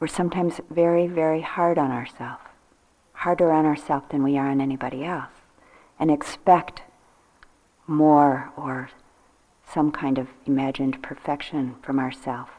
We're 0.00 0.06
sometimes 0.06 0.60
very, 0.70 1.06
very 1.06 1.42
hard 1.42 1.78
on 1.78 1.90
ourselves, 1.90 2.42
harder 3.12 3.52
on 3.52 3.66
ourselves 3.66 4.06
than 4.10 4.22
we 4.22 4.38
are 4.38 4.48
on 4.48 4.60
anybody 4.60 5.04
else, 5.04 5.30
and 5.98 6.10
expect 6.10 6.82
more 7.86 8.50
or 8.56 8.90
some 9.70 9.92
kind 9.92 10.16
of 10.18 10.28
imagined 10.46 11.02
perfection 11.02 11.76
from 11.82 11.98
ourselves. 11.98 12.50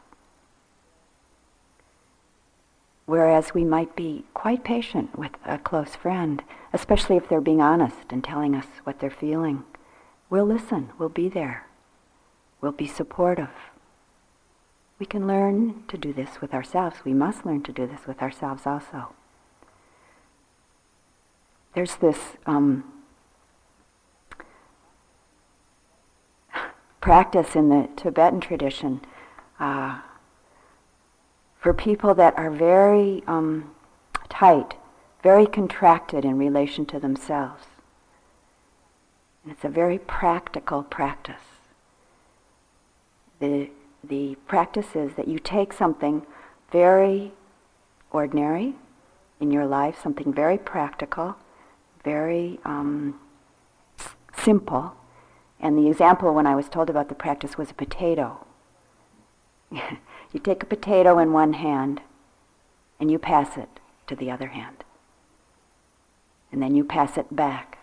Whereas 3.04 3.52
we 3.52 3.64
might 3.64 3.96
be 3.96 4.24
quite 4.32 4.62
patient 4.62 5.18
with 5.18 5.32
a 5.44 5.58
close 5.58 5.96
friend, 5.96 6.42
especially 6.72 7.16
if 7.16 7.28
they're 7.28 7.40
being 7.40 7.60
honest 7.60 8.10
and 8.10 8.22
telling 8.22 8.54
us 8.54 8.66
what 8.84 9.00
they're 9.00 9.10
feeling. 9.10 9.64
We'll 10.30 10.46
listen, 10.46 10.90
we'll 10.96 11.08
be 11.08 11.28
there, 11.28 11.66
we'll 12.60 12.72
be 12.72 12.86
supportive. 12.86 13.50
We 15.02 15.06
can 15.06 15.26
learn 15.26 15.82
to 15.88 15.98
do 15.98 16.12
this 16.12 16.40
with 16.40 16.54
ourselves. 16.54 16.98
We 17.04 17.12
must 17.12 17.44
learn 17.44 17.64
to 17.64 17.72
do 17.72 17.88
this 17.88 18.06
with 18.06 18.22
ourselves 18.22 18.68
also. 18.68 19.08
There's 21.74 21.96
this 21.96 22.36
um, 22.46 22.84
practice 27.00 27.56
in 27.56 27.68
the 27.68 27.88
Tibetan 27.96 28.38
tradition 28.38 29.00
uh, 29.58 30.02
for 31.58 31.74
people 31.74 32.14
that 32.14 32.38
are 32.38 32.52
very 32.52 33.24
um, 33.26 33.74
tight, 34.28 34.74
very 35.24 35.46
contracted 35.46 36.24
in 36.24 36.38
relation 36.38 36.86
to 36.86 37.00
themselves. 37.00 37.64
And 39.42 39.52
it's 39.52 39.64
a 39.64 39.68
very 39.68 39.98
practical 39.98 40.84
practice. 40.84 41.42
The 43.40 43.68
the 44.04 44.36
practice 44.46 44.94
is 44.94 45.14
that 45.14 45.28
you 45.28 45.38
take 45.38 45.72
something 45.72 46.26
very 46.70 47.32
ordinary 48.10 48.74
in 49.40 49.50
your 49.50 49.66
life, 49.66 50.00
something 50.00 50.32
very 50.32 50.58
practical, 50.58 51.36
very 52.04 52.58
um, 52.64 53.18
simple. 54.36 54.94
And 55.60 55.78
the 55.78 55.88
example 55.88 56.34
when 56.34 56.46
I 56.46 56.54
was 56.54 56.68
told 56.68 56.90
about 56.90 57.08
the 57.08 57.14
practice 57.14 57.56
was 57.56 57.70
a 57.70 57.74
potato. 57.74 58.46
you 59.70 60.40
take 60.42 60.62
a 60.62 60.66
potato 60.66 61.18
in 61.18 61.32
one 61.32 61.54
hand 61.54 62.00
and 62.98 63.10
you 63.10 63.18
pass 63.18 63.56
it 63.56 63.80
to 64.06 64.16
the 64.16 64.30
other 64.30 64.48
hand. 64.48 64.84
And 66.50 66.62
then 66.62 66.74
you 66.74 66.84
pass 66.84 67.16
it 67.16 67.34
back 67.34 67.78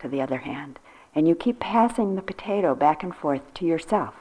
to 0.00 0.08
the 0.08 0.20
other 0.20 0.38
hand. 0.38 0.78
And 1.14 1.28
you 1.28 1.34
keep 1.34 1.60
passing 1.60 2.16
the 2.16 2.22
potato 2.22 2.74
back 2.74 3.02
and 3.02 3.14
forth 3.14 3.54
to 3.54 3.64
yourself, 3.64 4.14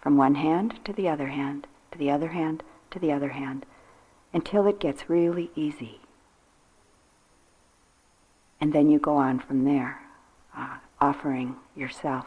from 0.00 0.16
one 0.16 0.36
hand 0.36 0.80
to 0.84 0.92
the 0.92 1.08
other 1.08 1.28
hand, 1.28 1.66
to 1.92 1.98
the 1.98 2.10
other 2.10 2.28
hand, 2.28 2.62
to 2.90 2.98
the 2.98 3.12
other 3.12 3.30
hand, 3.30 3.66
until 4.32 4.66
it 4.66 4.80
gets 4.80 5.08
really 5.08 5.50
easy. 5.54 6.00
And 8.60 8.72
then 8.72 8.90
you 8.90 8.98
go 8.98 9.16
on 9.16 9.38
from 9.38 9.64
there, 9.64 10.00
uh, 10.56 10.78
offering 11.00 11.56
yourself 11.74 12.26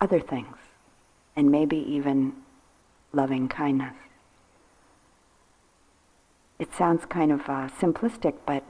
other 0.00 0.20
things, 0.20 0.56
and 1.34 1.50
maybe 1.50 1.76
even 1.76 2.34
loving 3.12 3.48
kindness. 3.48 3.94
It 6.58 6.74
sounds 6.74 7.06
kind 7.06 7.30
of 7.30 7.40
uh, 7.42 7.68
simplistic, 7.80 8.34
but 8.44 8.64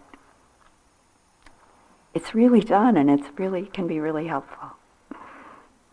it's 2.15 2.35
really 2.35 2.61
done 2.61 2.97
and 2.97 3.11
it's 3.11 3.29
really 3.39 3.67
can 3.67 3.87
be 3.87 4.01
really 4.01 4.27
helpful. 4.27 4.71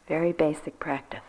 Very 0.08 0.32
basic 0.32 0.80
practice. 0.80 1.22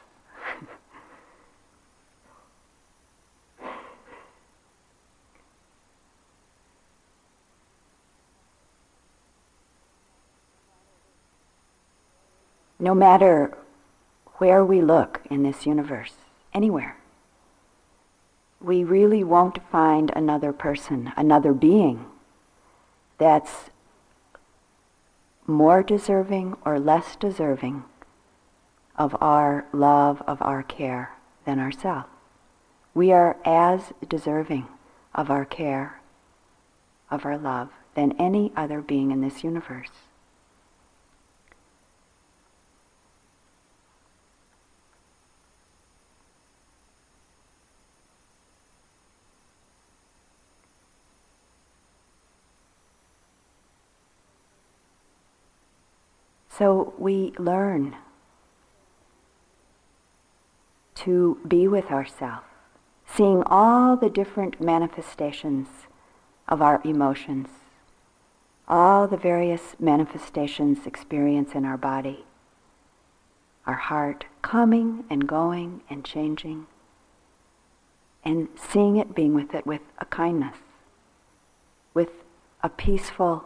No 12.78 12.94
matter 12.94 13.56
where 14.38 14.64
we 14.64 14.80
look 14.80 15.22
in 15.30 15.42
this 15.42 15.66
universe, 15.66 16.14
anywhere, 16.52 16.96
we 18.60 18.84
really 18.84 19.24
won't 19.24 19.58
find 19.70 20.10
another 20.14 20.52
person, 20.52 21.12
another 21.16 21.52
being 21.52 22.06
that's 23.18 23.70
more 25.46 25.82
deserving 25.82 26.56
or 26.64 26.78
less 26.78 27.16
deserving 27.16 27.84
of 28.96 29.16
our 29.20 29.64
love, 29.72 30.22
of 30.26 30.40
our 30.42 30.62
care 30.62 31.12
than 31.44 31.58
ourselves. 31.58 32.08
We 32.94 33.12
are 33.12 33.36
as 33.44 33.92
deserving 34.08 34.66
of 35.14 35.30
our 35.30 35.44
care, 35.44 36.00
of 37.10 37.24
our 37.24 37.38
love, 37.38 37.70
than 37.94 38.12
any 38.18 38.52
other 38.56 38.80
being 38.80 39.10
in 39.10 39.20
this 39.20 39.44
universe. 39.44 39.90
So 56.56 56.94
we 56.96 57.32
learn 57.38 57.96
to 60.94 61.38
be 61.46 61.68
with 61.68 61.90
ourselves, 61.90 62.46
seeing 63.04 63.42
all 63.44 63.96
the 63.96 64.08
different 64.08 64.58
manifestations 64.58 65.68
of 66.48 66.62
our 66.62 66.80
emotions, 66.82 67.48
all 68.66 69.06
the 69.06 69.18
various 69.18 69.76
manifestations 69.78 70.86
experience 70.86 71.54
in 71.54 71.66
our 71.66 71.76
body, 71.76 72.24
our 73.66 73.74
heart 73.74 74.24
coming 74.40 75.04
and 75.10 75.28
going 75.28 75.82
and 75.90 76.06
changing, 76.06 76.66
and 78.24 78.48
seeing 78.56 78.96
it, 78.96 79.14
being 79.14 79.34
with 79.34 79.54
it 79.54 79.66
with 79.66 79.82
a 79.98 80.06
kindness, 80.06 80.56
with 81.92 82.24
a 82.62 82.70
peaceful, 82.70 83.44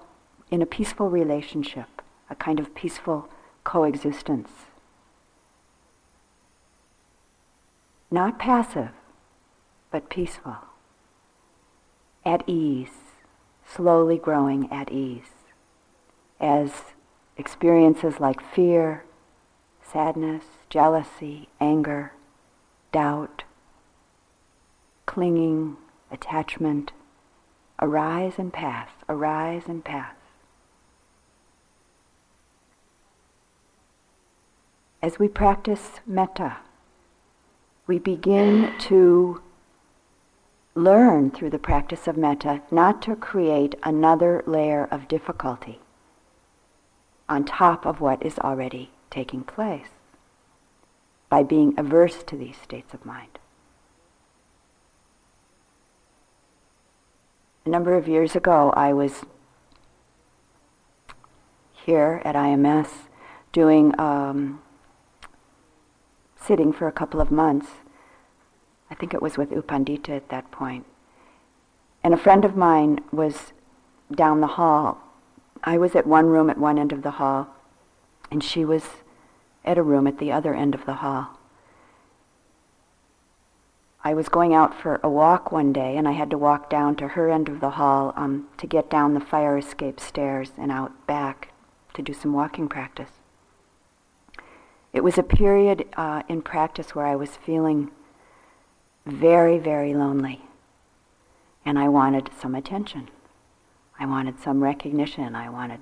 in 0.49 0.63
a 0.63 0.67
peaceful 0.67 1.11
relationship 1.11 2.00
a 2.31 2.35
kind 2.37 2.61
of 2.61 2.75
peaceful 2.75 3.29
coexistence. 3.65 4.51
Not 8.11 8.39
passive, 8.39 8.91
but 9.91 10.09
peaceful. 10.09 10.57
At 12.25 12.43
ease, 12.47 12.97
slowly 13.67 14.19
growing 14.19 14.71
at 14.73 14.91
ease. 14.91 15.31
As 16.41 16.73
experiences 17.37 18.21
like 18.21 18.41
fear, 18.41 19.05
sadness, 19.83 20.45
jealousy, 20.69 21.49
anger, 21.61 22.13
doubt, 22.93 23.45
clinging, 25.07 25.77
attachment, 26.11 26.93
arise 27.81 28.35
and 28.39 28.53
pass, 28.53 28.91
arise 29.09 29.63
and 29.67 29.85
pass. 29.85 30.15
As 35.03 35.19
we 35.19 35.29
practice 35.29 36.01
metta, 36.07 36.59
we 37.87 37.99
begin 37.99 38.73
to 38.79 39.43
learn 40.75 41.31
through 41.31 41.51
the 41.51 41.59
practice 41.59 42.07
of 42.07 42.17
metta 42.17 42.63
not 42.71 43.03
to 43.03 43.17
create 43.17 43.75
another 43.83 44.43
layer 44.47 44.87
of 44.91 45.09
difficulty 45.09 45.81
on 47.29 47.45
top 47.45 47.87
of 47.87 48.01
what 48.01 48.25
is 48.25 48.39
already 48.39 48.91
taking 49.11 49.43
place 49.43 49.89
by 51.29 51.43
being 51.43 51.75
averse 51.79 52.23
to 52.23 52.37
these 52.37 52.57
states 52.57 52.93
of 52.93 53.05
mind. 53.07 53.39
A 57.65 57.69
number 57.69 57.97
of 57.97 58.09
years 58.09 58.35
ago, 58.35 58.71
I 58.71 58.93
was 58.93 59.25
here 61.73 62.21
at 62.25 62.35
IMS 62.35 62.89
doing 63.53 63.99
um, 63.99 64.61
sitting 66.41 66.73
for 66.73 66.87
a 66.87 66.93
couple 66.93 67.21
of 67.21 67.31
months. 67.31 67.69
I 68.91 68.95
think 68.95 69.15
it 69.15 69.23
was 69.23 69.37
with 69.37 69.53
U 69.53 69.63
Pandita 69.63 70.11
at 70.11 70.29
that 70.31 70.51
point. 70.51 70.87
And 72.03 72.15
a 72.15 72.19
friend 72.19 72.45
of 72.45 72.57
mine 72.57 73.01
was 73.13 73.53
down 74.15 74.41
the 74.41 74.47
hall. 74.59 74.99
I 75.63 75.79
was 75.79 75.95
at 75.95 76.07
one 76.07 76.27
room 76.27 76.49
at 76.49 76.59
one 76.59 76.79
end 76.79 76.93
of 76.93 77.03
the 77.03 77.13
hall, 77.13 77.49
and 78.31 78.43
she 78.43 78.65
was 78.65 78.85
at 79.65 79.79
a 79.79 79.83
room 79.83 80.07
at 80.07 80.19
the 80.19 80.33
other 80.33 80.55
end 80.55 80.75
of 80.75 80.87
the 80.87 80.95
hall. 80.95 81.39
I 84.03 84.15
was 84.15 84.31
going 84.31 84.55
out 84.55 84.75
for 84.75 84.99
a 85.03 85.11
walk 85.11 85.53
one 85.53 85.75
day, 85.75 85.99
and 85.99 86.09
I 86.09 86.13
had 86.13 86.31
to 86.31 86.39
walk 86.39 86.71
down 86.71 86.97
to 86.97 87.09
her 87.09 87.29
end 87.29 87.51
of 87.51 87.61
the 87.61 87.71
hall 87.71 88.15
um, 88.17 88.49
to 88.57 88.67
get 88.67 88.89
down 88.89 89.13
the 89.13 89.21
fire 89.21 89.59
escape 89.59 90.01
stairs 90.01 90.53
and 90.57 90.73
out 90.73 91.07
back 91.07 91.53
to 91.93 92.01
do 92.01 92.15
some 92.15 92.33
walking 92.33 92.67
practice. 92.67 93.20
It 94.93 95.05
was 95.05 95.19
a 95.19 95.23
period 95.23 95.87
uh, 95.97 96.23
in 96.29 96.43
practice 96.43 96.95
where 96.95 97.07
I 97.07 97.17
was 97.17 97.37
feeling 97.37 97.91
very, 99.07 99.59
very 99.59 99.95
lonely. 99.95 100.43
And 101.65 101.79
I 101.79 101.89
wanted 101.89 102.31
some 102.41 102.55
attention. 102.55 103.09
I 103.99 104.07
wanted 104.07 104.41
some 104.41 104.63
recognition. 104.63 105.37
I 105.37 105.49
wanted 105.49 105.81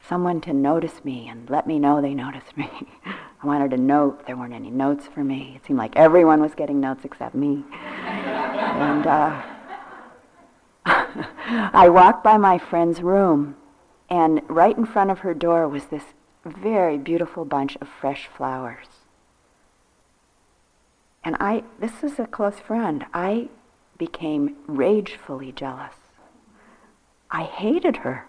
someone 0.00 0.40
to 0.42 0.52
notice 0.52 1.04
me 1.04 1.28
and 1.28 1.48
let 1.50 1.66
me 1.66 1.78
know 1.78 2.00
they 2.00 2.14
noticed 2.14 2.56
me. 2.56 2.70
I 3.06 3.46
wanted 3.46 3.72
a 3.72 3.76
note. 3.76 4.26
There 4.26 4.36
weren't 4.36 4.54
any 4.54 4.70
notes 4.70 5.06
for 5.06 5.22
me. 5.22 5.54
It 5.56 5.66
seemed 5.66 5.78
like 5.78 5.96
everyone 5.96 6.40
was 6.40 6.54
getting 6.54 6.80
notes 6.80 7.04
except 7.04 7.34
me. 7.34 7.64
and 7.72 9.06
uh, 9.06 9.42
I 10.86 11.88
walked 11.88 12.24
by 12.24 12.36
my 12.38 12.58
friend's 12.58 13.02
room, 13.02 13.56
and 14.08 14.40
right 14.48 14.76
in 14.76 14.86
front 14.86 15.10
of 15.10 15.20
her 15.20 15.34
door 15.34 15.68
was 15.68 15.86
this 15.86 16.13
very 16.44 16.98
beautiful 16.98 17.44
bunch 17.44 17.76
of 17.80 17.88
fresh 17.88 18.26
flowers. 18.26 18.86
And 21.24 21.36
I, 21.40 21.64
this 21.80 22.02
is 22.02 22.18
a 22.18 22.26
close 22.26 22.60
friend, 22.60 23.06
I 23.14 23.48
became 23.96 24.56
ragefully 24.66 25.52
jealous. 25.52 25.94
I 27.30 27.44
hated 27.44 27.98
her. 27.98 28.26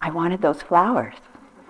I 0.00 0.10
wanted 0.10 0.42
those 0.42 0.62
flowers. 0.62 1.16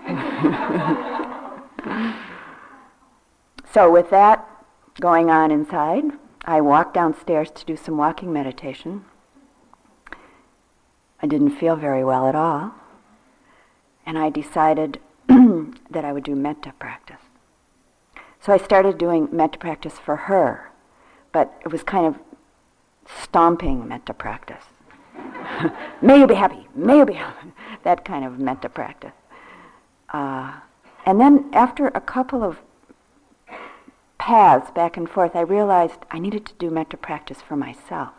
so, 3.72 3.90
with 3.90 4.10
that 4.10 4.46
going 5.00 5.30
on 5.30 5.50
inside, 5.50 6.04
I 6.44 6.60
walked 6.60 6.94
downstairs 6.94 7.50
to 7.52 7.64
do 7.64 7.76
some 7.76 7.96
walking 7.96 8.32
meditation. 8.32 9.04
I 11.20 11.26
didn't 11.26 11.58
feel 11.58 11.74
very 11.74 12.04
well 12.04 12.28
at 12.28 12.34
all. 12.34 12.74
And 14.08 14.16
I 14.18 14.30
decided 14.30 15.00
that 15.28 16.02
I 16.02 16.14
would 16.14 16.24
do 16.24 16.34
metta 16.34 16.72
practice. 16.78 17.20
So 18.40 18.54
I 18.54 18.56
started 18.56 18.96
doing 18.96 19.28
metta 19.30 19.58
practice 19.58 19.98
for 19.98 20.16
her, 20.16 20.70
but 21.30 21.52
it 21.60 21.70
was 21.70 21.82
kind 21.82 22.06
of 22.06 22.16
stomping 23.22 23.86
metta 23.86 24.14
practice. 24.14 24.64
may 26.00 26.20
you 26.20 26.26
be 26.26 26.36
happy, 26.36 26.66
may 26.74 26.96
you 26.96 27.04
be 27.04 27.12
happy, 27.12 27.52
that 27.82 28.06
kind 28.06 28.24
of 28.24 28.38
metta 28.38 28.70
practice. 28.70 29.12
Uh, 30.08 30.54
and 31.04 31.20
then 31.20 31.50
after 31.52 31.88
a 31.88 32.00
couple 32.00 32.42
of 32.42 32.60
paths 34.16 34.70
back 34.70 34.96
and 34.96 35.10
forth, 35.10 35.36
I 35.36 35.42
realized 35.42 36.06
I 36.10 36.18
needed 36.18 36.46
to 36.46 36.54
do 36.54 36.70
metta 36.70 36.96
practice 36.96 37.42
for 37.42 37.56
myself. 37.56 38.14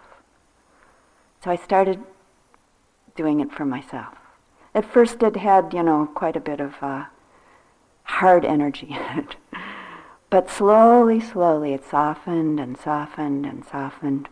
So 1.44 1.50
I 1.50 1.56
started 1.56 2.04
doing 3.16 3.40
it 3.40 3.52
for 3.52 3.66
myself. 3.66 4.19
At 4.74 4.86
first 4.86 5.24
it 5.24 5.36
had, 5.38 5.74
you 5.74 5.84
know, 5.84 6.10
quite 6.14 6.36
a 6.36 6.40
bit 6.42 6.60
of 6.60 6.76
uh, 6.82 7.06
hard 8.04 8.46
energy 8.46 8.88
in 8.90 9.20
it. 9.20 9.36
But 10.30 10.50
slowly, 10.50 11.20
slowly 11.20 11.74
it 11.74 11.84
softened 11.84 12.60
and 12.60 12.78
softened 12.78 13.46
and 13.46 13.66
softened. 13.66 14.30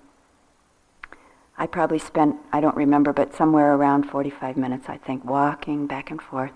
I 1.58 1.66
probably 1.66 1.98
spent, 1.98 2.36
I 2.54 2.62
don't 2.62 2.76
remember, 2.76 3.14
but 3.14 3.34
somewhere 3.34 3.74
around 3.74 4.04
45 4.04 4.58
minutes, 4.58 4.90
I 4.90 4.98
think, 4.98 5.26
walking 5.26 5.88
back 5.88 6.12
and 6.12 6.22
forth, 6.22 6.52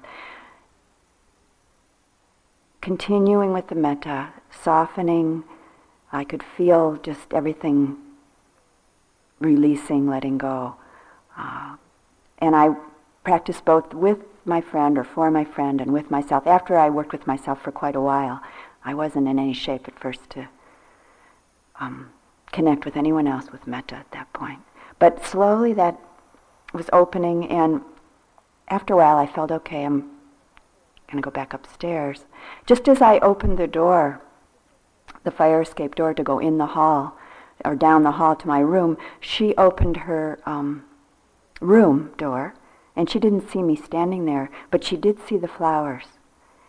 continuing 2.82 3.52
with 3.52 3.68
the 3.68 3.76
metta, 3.76 4.30
softening. 4.52 5.44
I 6.12 6.24
could 6.24 6.44
feel 6.44 6.98
just 7.02 7.34
everything 7.34 7.98
releasing, 9.40 10.08
letting 10.08 10.38
go. 10.38 10.76
Uh, 11.36 11.78
and 12.38 12.56
I 12.56 12.76
practiced 13.24 13.66
both 13.66 13.94
with 13.94 14.20
my 14.46 14.62
friend 14.62 14.98
or 14.98 15.04
for 15.04 15.30
my 15.30 15.44
friend 15.44 15.80
and 15.80 15.94
with 15.94 16.10
myself. 16.10 16.48
After 16.48 16.78
I 16.78 16.90
worked 16.90 17.12
with 17.12 17.28
myself 17.28 17.62
for 17.62 17.72
quite 17.72 17.96
a 17.96 18.02
while, 18.02 18.42
I 18.84 18.94
wasn't 18.94 19.28
in 19.28 19.38
any 19.38 19.54
shape 19.54 19.88
at 19.88 20.00
first 20.00 20.30
to 20.32 20.48
um, 21.80 22.10
connect 22.52 22.86
with 22.86 22.98
anyone 22.98 23.28
else 23.28 23.52
with 23.52 23.68
metta 23.68 23.96
at 23.96 24.12
that 24.12 24.32
point. 24.34 24.60
But 25.00 25.26
slowly 25.26 25.74
that 25.74 26.00
was 26.74 26.90
opening, 26.94 27.48
and 27.50 27.82
after 28.68 28.94
a 28.94 28.98
while 28.98 29.18
I 29.18 29.28
felt 29.28 29.52
okay, 29.52 29.86
I'm 29.86 30.02
going 31.08 31.22
to 31.22 31.22
go 31.22 31.32
back 31.32 31.54
upstairs. 31.54 32.26
Just 32.66 32.88
as 32.88 33.02
I 33.02 33.20
opened 33.20 33.58
the 33.58 33.68
door, 33.68 34.22
the 35.24 35.32
fire 35.32 35.62
escape 35.62 35.96
door 35.96 36.14
to 36.14 36.24
go 36.24 36.40
in 36.40 36.58
the 36.58 36.68
hall, 36.68 37.18
or 37.64 37.76
down 37.76 38.04
the 38.04 38.12
hall 38.12 38.36
to 38.36 38.48
my 38.48 38.60
room, 38.60 38.98
she 39.20 39.56
opened 39.56 39.98
her 39.98 40.40
um, 40.46 40.84
room 41.60 42.12
door, 42.18 42.56
and 42.96 43.10
she 43.10 43.20
didn't 43.20 43.50
see 43.50 43.64
me 43.64 43.76
standing 43.76 44.26
there, 44.26 44.50
but 44.70 44.84
she 44.84 44.98
did 44.98 45.26
see 45.26 45.38
the 45.38 45.48
flowers. 45.48 46.06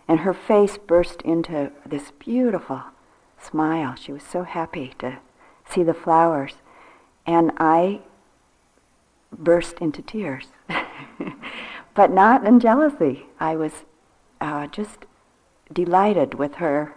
And 0.07 0.21
her 0.21 0.35
face 0.35 0.79
burst 0.79 1.23
into 1.23 1.73
this 1.87 2.11
beautiful 2.19 2.83
smile. 3.41 3.95
She 3.97 4.13
was 4.13 4.23
so 4.23 4.45
happy 4.45 4.93
to 4.99 5.19
see 5.69 5.83
the 5.83 5.95
flowers. 5.95 6.55
And 7.27 7.53
I 7.59 8.01
burst 9.37 9.79
into 9.79 10.03
tears. 10.03 10.49
but 11.95 12.11
not 12.11 12.47
in 12.47 12.61
jealousy. 12.61 13.27
I 13.41 13.57
was 13.57 13.85
uh, 14.41 14.67
just 14.67 15.07
delighted 15.73 16.35
with 16.35 16.57
her 16.57 16.95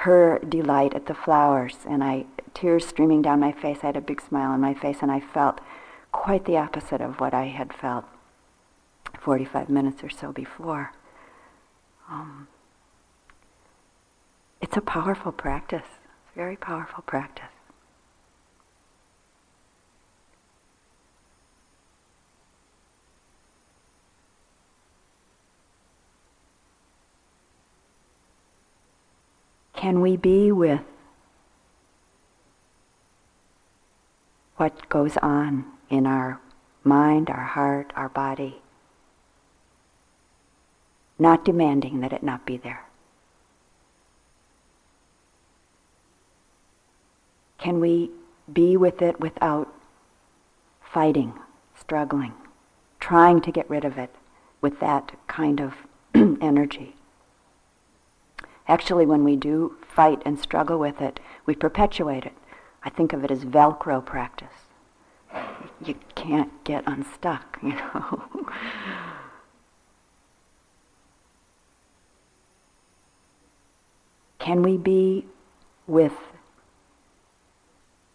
her 0.00 0.38
delight 0.46 0.92
at 0.92 1.06
the 1.06 1.14
flowers 1.14 1.78
and 1.88 2.04
I 2.04 2.26
tears 2.52 2.86
streaming 2.86 3.22
down 3.22 3.40
my 3.40 3.52
face. 3.52 3.78
I 3.82 3.86
had 3.86 3.96
a 3.96 4.02
big 4.02 4.20
smile 4.20 4.50
on 4.50 4.60
my 4.60 4.74
face 4.74 4.98
and 5.00 5.10
I 5.10 5.20
felt 5.20 5.60
quite 6.12 6.44
the 6.44 6.58
opposite 6.58 7.00
of 7.00 7.18
what 7.18 7.32
I 7.32 7.46
had 7.46 7.72
felt 7.72 8.04
45 9.26 9.68
minutes 9.68 10.04
or 10.04 10.08
so 10.08 10.30
before. 10.30 10.92
Um, 12.08 12.46
it's 14.60 14.76
a 14.76 14.80
powerful 14.80 15.32
practice, 15.32 15.82
it's 15.82 16.32
a 16.32 16.38
very 16.38 16.54
powerful 16.54 17.02
practice. 17.02 17.46
Can 29.74 30.00
we 30.00 30.16
be 30.16 30.52
with 30.52 30.82
what 34.56 34.88
goes 34.88 35.16
on 35.16 35.64
in 35.90 36.06
our 36.06 36.40
mind, 36.84 37.28
our 37.28 37.42
heart, 37.42 37.92
our 37.96 38.08
body? 38.08 38.62
Not 41.18 41.44
demanding 41.44 42.00
that 42.00 42.12
it 42.12 42.22
not 42.22 42.44
be 42.44 42.56
there. 42.56 42.84
Can 47.58 47.80
we 47.80 48.10
be 48.52 48.76
with 48.76 49.02
it 49.02 49.18
without 49.18 49.72
fighting, 50.82 51.32
struggling, 51.78 52.34
trying 53.00 53.40
to 53.40 53.50
get 53.50 53.68
rid 53.68 53.84
of 53.84 53.98
it 53.98 54.14
with 54.60 54.78
that 54.80 55.12
kind 55.26 55.60
of 55.60 55.74
energy? 56.14 56.94
Actually, 58.68 59.06
when 59.06 59.24
we 59.24 59.36
do 59.36 59.76
fight 59.86 60.20
and 60.24 60.38
struggle 60.38 60.78
with 60.78 61.00
it, 61.00 61.20
we 61.46 61.54
perpetuate 61.54 62.24
it. 62.24 62.34
I 62.82 62.90
think 62.90 63.12
of 63.12 63.24
it 63.24 63.30
as 63.30 63.44
Velcro 63.44 64.04
practice. 64.04 64.48
You 65.84 65.94
can't 66.14 66.64
get 66.64 66.84
unstuck, 66.86 67.58
you 67.62 67.70
know. 67.70 68.48
Can 74.46 74.62
we 74.62 74.76
be 74.76 75.26
with 75.88 76.16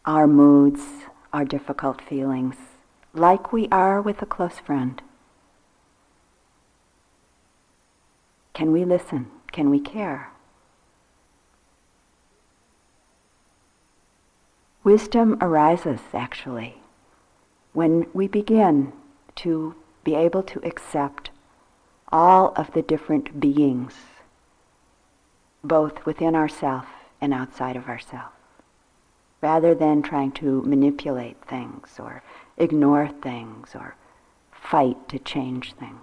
our 0.05 0.27
moods, 0.27 0.81
our 1.33 1.43
difficult 1.43 2.01
feelings, 2.01 2.55
like 3.13 3.51
we 3.51 3.67
are 3.67 4.01
with 4.01 4.21
a 4.21 4.25
close 4.25 4.57
friend? 4.57 5.01
Can 8.53 8.71
we 8.71 8.85
listen? 8.85 9.29
Can 9.51 9.69
we 9.69 9.81
care? 9.81 10.31
Wisdom 14.85 15.37
arises, 15.41 15.99
actually, 16.13 16.77
when 17.73 18.07
we 18.13 18.29
begin 18.29 18.93
to 19.35 19.75
be 20.05 20.15
able 20.15 20.43
to 20.43 20.65
accept 20.65 21.29
all 22.09 22.53
of 22.55 22.71
the 22.71 22.81
different 22.81 23.41
beings 23.41 23.95
both 25.63 26.05
within 26.05 26.35
ourself 26.35 26.85
and 27.19 27.33
outside 27.33 27.75
of 27.75 27.87
ourself, 27.87 28.31
rather 29.41 29.75
than 29.75 30.01
trying 30.01 30.31
to 30.31 30.61
manipulate 30.63 31.37
things 31.45 31.99
or 31.99 32.23
ignore 32.57 33.07
things 33.07 33.75
or 33.75 33.95
fight 34.51 35.07
to 35.09 35.19
change 35.19 35.73
things. 35.73 35.97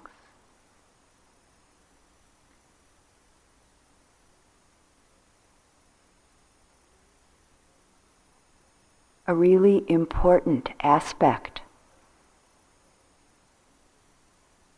A 9.27 9.35
really 9.35 9.85
important 9.89 10.71
aspect 10.81 11.61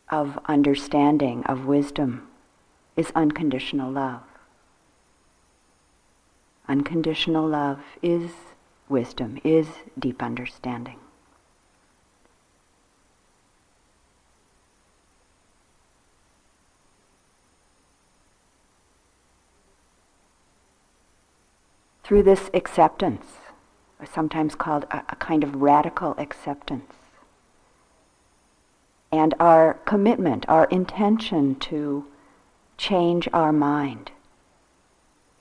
of 0.09 0.37
understanding, 0.45 1.41
of 1.45 1.65
wisdom, 1.65 2.27
is 2.97 3.13
unconditional 3.15 3.89
love. 3.89 4.23
Unconditional 6.71 7.45
love 7.45 7.81
is 8.01 8.31
wisdom, 8.87 9.41
is 9.43 9.67
deep 9.99 10.23
understanding. 10.23 10.99
Through 22.05 22.23
this 22.23 22.49
acceptance, 22.53 23.25
or 23.99 24.05
sometimes 24.05 24.55
called 24.55 24.85
a, 24.91 25.03
a 25.09 25.17
kind 25.17 25.43
of 25.43 25.55
radical 25.61 26.15
acceptance, 26.17 26.93
and 29.11 29.33
our 29.41 29.73
commitment, 29.83 30.45
our 30.47 30.67
intention 30.67 31.55
to 31.55 32.05
change 32.77 33.27
our 33.33 33.51
mind 33.51 34.11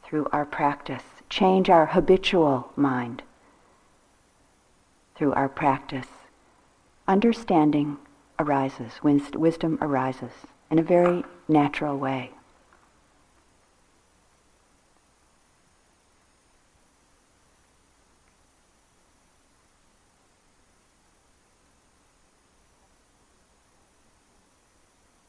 through 0.02 0.26
our 0.32 0.44
practice, 0.44 1.04
change 1.30 1.70
our 1.70 1.86
habitual 1.86 2.70
mind 2.76 3.22
through 5.14 5.32
our 5.32 5.48
practice, 5.48 6.08
understanding 7.08 7.96
arises, 8.38 9.00
wisdom 9.02 9.78
arises 9.80 10.32
in 10.70 10.78
a 10.78 10.82
very 10.82 11.24
natural 11.48 11.96
way. 11.96 12.30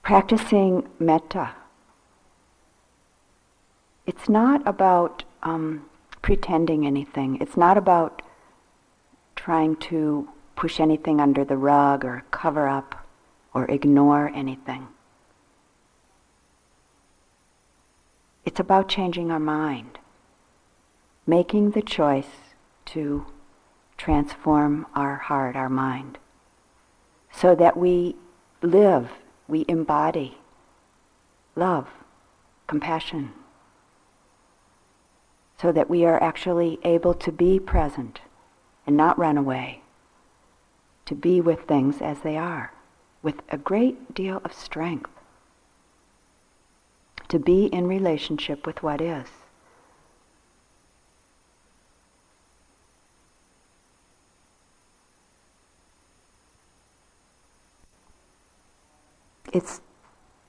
Practicing 0.04 0.90
metta 1.00 1.52
it's 4.06 4.28
not 4.28 4.62
about 4.68 5.24
um, 5.44 5.86
pretending 6.22 6.86
anything. 6.86 7.38
It's 7.42 7.58
not 7.58 7.78
about 7.78 8.22
trying 9.36 9.76
to 9.78 10.30
push 10.56 10.80
anything 10.80 11.20
under 11.20 11.44
the 11.44 11.58
rug 11.58 12.06
or 12.06 12.24
cover 12.32 12.68
up 12.68 13.08
or 13.54 13.66
ignore 13.66 14.32
anything. 14.34 14.88
It's 18.46 18.60
about 18.60 18.90
changing 18.90 19.32
our 19.32 19.40
mind, 19.40 20.00
making 21.26 21.72
the 21.72 21.82
choice 21.82 22.52
to 22.86 23.26
transform 23.98 24.88
our 24.96 25.16
heart, 25.16 25.56
our 25.56 25.70
mind, 25.70 26.18
so 27.32 27.56
that 27.56 27.78
we 27.78 28.16
live, 28.62 29.10
we 29.48 29.66
embody 29.68 30.38
love, 31.56 31.88
compassion, 32.68 33.32
so 35.62 35.71
that 35.71 35.89
we 35.89 36.04
are 36.06 36.21
actually 36.24 36.80
able 36.84 37.13
to 37.13 37.32
be 37.32 37.60
present 37.60 38.21
and 38.88 38.97
not 38.97 39.19
run 39.19 39.38
away, 39.38 39.82
to 41.06 41.13
be 41.13 41.39
with 41.39 41.62
things 41.62 42.02
as 42.02 42.21
they 42.21 42.36
are, 42.36 42.74
with 43.21 43.36
a 43.50 43.58
great 43.58 44.15
deal 44.15 44.41
of 44.43 44.54
strength, 44.54 45.12
to 47.28 47.38
be 47.38 47.65
in 47.65 47.86
relationship 47.86 48.65
with 48.65 48.82
what 48.82 49.00
is. 49.00 49.28
It's 59.54 59.82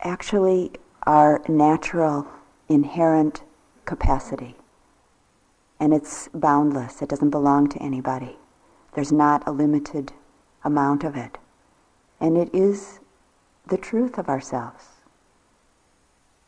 actually 0.01 0.73
our 1.03 1.43
natural, 1.49 2.27
inherent 2.69 3.43
capacity 3.85 4.57
and 5.83 5.93
it's 5.93 6.29
boundless. 6.33 7.03
It 7.03 7.09
doesn't 7.09 7.31
belong 7.31 7.69
to 7.71 7.83
anybody. 7.83 8.37
There's 8.95 9.11
not 9.11 9.43
a 9.49 9.51
limited 9.51 10.13
amount 10.63 11.03
of 11.03 11.17
it. 11.17 11.39
And 12.21 12.39
it 12.39 12.55
is 12.55 13.01
the 13.67 13.77
truth 13.77 14.17
of 14.17 14.29
ourselves. 14.29 14.85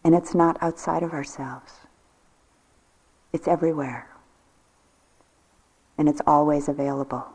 And 0.04 0.14
it's 0.14 0.36
not 0.36 0.56
outside 0.60 1.02
of 1.02 1.12
ourselves. 1.12 1.72
It's 3.32 3.48
everywhere. 3.48 4.08
And 5.98 6.08
it's 6.08 6.22
always 6.28 6.68
available. 6.68 7.26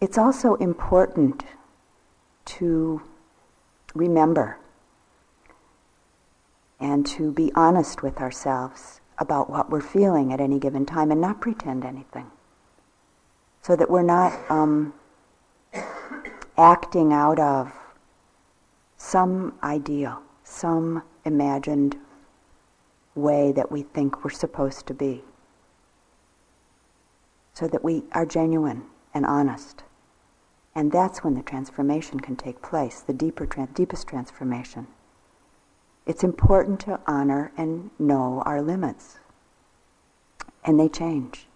It's 0.00 0.16
also 0.16 0.54
important 0.54 1.44
to 2.44 3.02
remember 3.94 4.58
and 6.82 7.06
to 7.06 7.30
be 7.30 7.52
honest 7.54 8.02
with 8.02 8.18
ourselves 8.18 9.00
about 9.18 9.48
what 9.48 9.70
we're 9.70 9.80
feeling 9.80 10.32
at 10.32 10.40
any 10.40 10.58
given 10.58 10.84
time 10.84 11.12
and 11.12 11.20
not 11.20 11.40
pretend 11.40 11.84
anything. 11.84 12.28
So 13.62 13.76
that 13.76 13.88
we're 13.88 14.02
not 14.02 14.32
um, 14.50 14.92
acting 16.58 17.12
out 17.12 17.38
of 17.38 17.72
some 18.96 19.54
ideal, 19.62 20.20
some 20.42 21.04
imagined 21.24 21.96
way 23.14 23.52
that 23.52 23.70
we 23.70 23.82
think 23.82 24.24
we're 24.24 24.30
supposed 24.30 24.86
to 24.88 24.94
be. 24.94 25.22
So 27.54 27.68
that 27.68 27.84
we 27.84 28.02
are 28.10 28.26
genuine 28.26 28.82
and 29.14 29.24
honest. 29.24 29.84
And 30.74 30.90
that's 30.90 31.22
when 31.22 31.34
the 31.34 31.42
transformation 31.42 32.20
can 32.20 32.36
take 32.36 32.62
place, 32.62 33.00
the 33.00 33.12
deeper, 33.12 33.46
deepest 33.46 34.08
transformation. 34.08 34.86
It's 36.06 36.24
important 36.24 36.80
to 36.80 37.00
honor 37.06 37.52
and 37.56 37.90
know 37.98 38.42
our 38.46 38.62
limits. 38.62 39.18
And 40.64 40.80
they 40.80 40.88
change. 40.88 41.46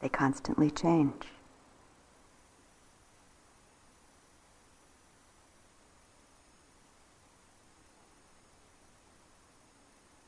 They 0.00 0.08
constantly 0.08 0.70
change. 0.70 1.26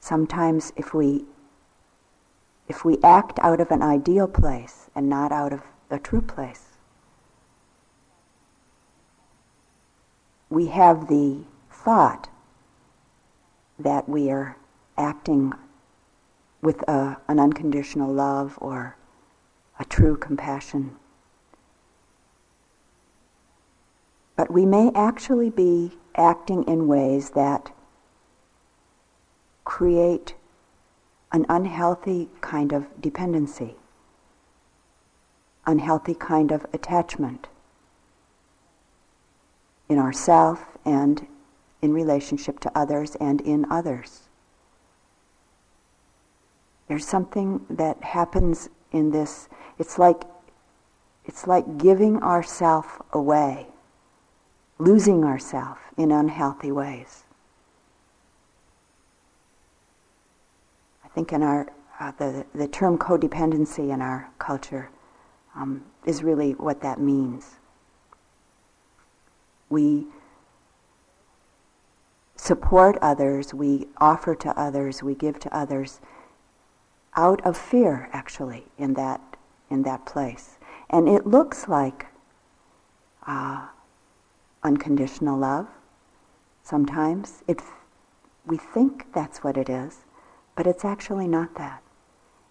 Sometimes 0.01 0.73
if 0.75 0.95
we 0.95 1.27
if 2.67 2.85
we 2.85 2.99
act 3.03 3.39
out 3.41 3.61
of 3.61 3.71
an 3.71 3.83
ideal 3.83 4.27
place 4.27 4.89
and 4.95 5.09
not 5.09 5.33
out 5.33 5.53
of 5.53 5.63
a 5.91 5.99
true 5.99 6.21
place, 6.21 6.68
we 10.51 10.67
have 10.67 11.09
the 11.09 11.45
thought 11.71 12.29
that 13.79 14.09
we 14.09 14.31
are 14.31 14.57
acting 14.97 15.53
with 16.63 16.83
a, 16.89 17.17
an 17.29 17.39
unconditional 17.39 18.13
love 18.13 18.59
or 18.61 18.97
a 19.79 19.85
true 19.85 20.17
compassion. 20.17 20.97
But 24.37 24.51
we 24.51 24.65
may 24.65 24.91
actually 24.95 25.51
be 25.51 25.93
acting 26.15 26.65
in 26.65 26.89
ways 26.89 27.31
that 27.31 27.71
create 29.65 30.35
an 31.31 31.45
unhealthy 31.49 32.29
kind 32.41 32.73
of 32.73 32.87
dependency, 33.01 33.77
unhealthy 35.67 36.15
kind 36.15 36.51
of 36.51 36.67
attachment 36.73 37.49
in 39.89 39.99
ourself 39.99 40.77
and 40.85 41.27
in 41.81 41.93
relationship 41.93 42.61
to 42.61 42.73
others 42.75 43.17
and 43.21 43.41
in 43.41 43.65
others. 43.71 44.29
There's 46.89 47.07
something 47.07 47.65
that 47.71 48.03
happens 48.03 48.71
in 48.93 49.11
this. 49.11 49.49
It's 49.79 49.99
like 49.99 50.23
it's 51.27 51.47
like 51.47 51.77
giving 51.77 52.23
ourself 52.23 53.03
away, 53.13 53.67
losing 54.79 55.25
ourself 55.25 55.79
in 55.99 56.11
unhealthy 56.11 56.73
ways. 56.73 57.25
I 61.05 61.09
think 61.09 61.33
in 61.33 61.43
our 61.43 61.69
uh, 62.01 62.13
the 62.13 62.47
the 62.55 62.69
term 62.69 62.97
codependency 62.97 63.91
in 63.91 64.01
our 64.01 64.31
culture 64.39 64.89
um, 65.55 65.85
is 66.07 66.23
really 66.23 66.53
what 66.53 66.81
that 66.81 66.99
means 66.99 67.57
we 69.69 70.07
support 72.37 72.97
others, 73.03 73.53
we 73.53 73.89
offer 73.99 74.35
to 74.35 74.59
others, 74.59 75.03
we 75.03 75.15
give 75.15 75.39
to 75.41 75.55
others 75.57 76.01
out 77.17 77.45
of 77.45 77.57
fear 77.57 78.09
actually 78.13 78.67
in 78.79 78.95
that 78.95 79.21
in 79.71 79.83
that 79.83 80.07
place. 80.07 80.59
And 80.89 81.09
it 81.09 81.27
looks 81.27 81.69
like 81.69 82.07
uh, 83.27 83.67
unconditional 84.63 85.39
love. 85.39 85.69
Sometimes 86.63 87.43
it 87.47 87.61
we 88.47 88.57
think 88.57 89.13
that's 89.13 89.45
what 89.45 89.57
it 89.59 89.69
is, 89.69 90.07
but 90.57 90.67
it's 90.67 90.85
actually 90.85 91.29
not 91.29 91.55
that. 91.57 91.83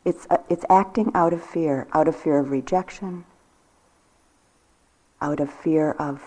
It's 0.06 0.28
uh, 0.30 0.38
it's 0.50 0.66
acting 0.70 1.12
out 1.16 1.34
of 1.34 1.42
fear, 1.44 1.88
out 1.94 2.08
of 2.08 2.16
fear 2.16 2.38
of 2.38 2.52
rejection, 2.52 3.26
out 5.22 5.40
of 5.40 5.50
fear 5.52 5.92
of 5.94 6.22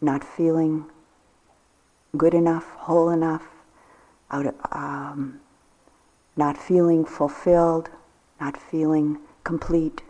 not 0.00 0.22
feeling 0.22 0.86
good 2.16 2.34
enough, 2.34 2.64
whole 2.76 3.10
enough, 3.10 3.46
out 4.30 4.46
of, 4.46 4.54
um, 4.72 5.40
not 6.36 6.56
feeling 6.56 7.04
fulfilled, 7.04 7.90
not 8.40 8.56
feeling 8.56 9.18
complete, 9.44 10.02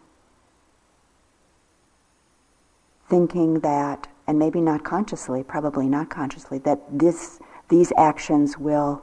thinking 3.09 3.61
that, 3.61 4.09
and 4.27 4.39
maybe 4.39 4.61
not 4.61 4.85
consciously, 4.85 5.43
probably 5.43 5.89
not 5.89 6.11
consciously, 6.11 6.59
that 6.59 6.81
this, 6.91 7.39
these 7.69 7.93
actions 7.97 8.59
will 8.59 9.03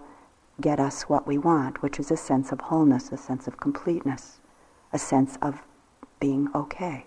get 0.59 0.79
us 0.79 1.03
what 1.03 1.25
we 1.25 1.37
want, 1.37 1.81
which 1.81 1.99
is 1.99 2.11
a 2.11 2.17
sense 2.17 2.51
of 2.51 2.59
wholeness, 2.61 3.11
a 3.11 3.17
sense 3.17 3.47
of 3.47 3.59
completeness, 3.59 4.39
a 4.91 4.99
sense 4.99 5.37
of 5.41 5.61
being 6.19 6.49
okay. 6.53 7.05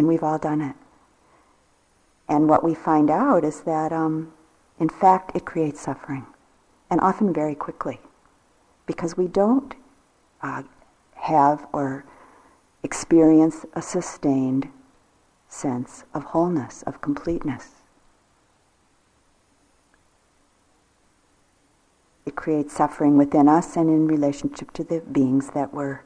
And 0.00 0.08
we've 0.08 0.22
all 0.22 0.38
done 0.38 0.62
it. 0.62 0.76
And 2.26 2.48
what 2.48 2.64
we 2.64 2.74
find 2.74 3.10
out 3.10 3.44
is 3.44 3.60
that, 3.64 3.92
um, 3.92 4.32
in 4.78 4.88
fact, 4.88 5.36
it 5.36 5.44
creates 5.44 5.78
suffering, 5.78 6.24
and 6.88 7.02
often 7.02 7.34
very 7.34 7.54
quickly, 7.54 8.00
because 8.86 9.18
we 9.18 9.28
don't 9.28 9.74
uh, 10.40 10.62
have 11.16 11.66
or 11.74 12.06
experience 12.82 13.66
a 13.74 13.82
sustained 13.82 14.70
sense 15.50 16.04
of 16.14 16.24
wholeness, 16.24 16.82
of 16.84 17.02
completeness. 17.02 17.72
it 22.24 22.36
creates 22.36 22.74
suffering 22.74 23.18
within 23.18 23.50
us 23.50 23.76
and 23.76 23.90
in 23.90 24.06
relationship 24.06 24.70
to 24.70 24.82
the 24.82 25.00
beings 25.12 25.50
that 25.50 25.74
we're 25.74 26.00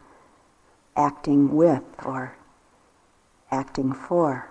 acting 0.97 1.55
with 1.55 1.84
or 2.05 2.36
acting 3.55 3.93
for. 3.93 4.51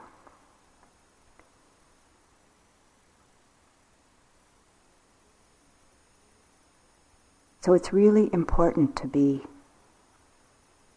So 7.61 7.73
it's 7.73 7.93
really 7.93 8.29
important 8.33 8.95
to 8.97 9.07
be 9.07 9.43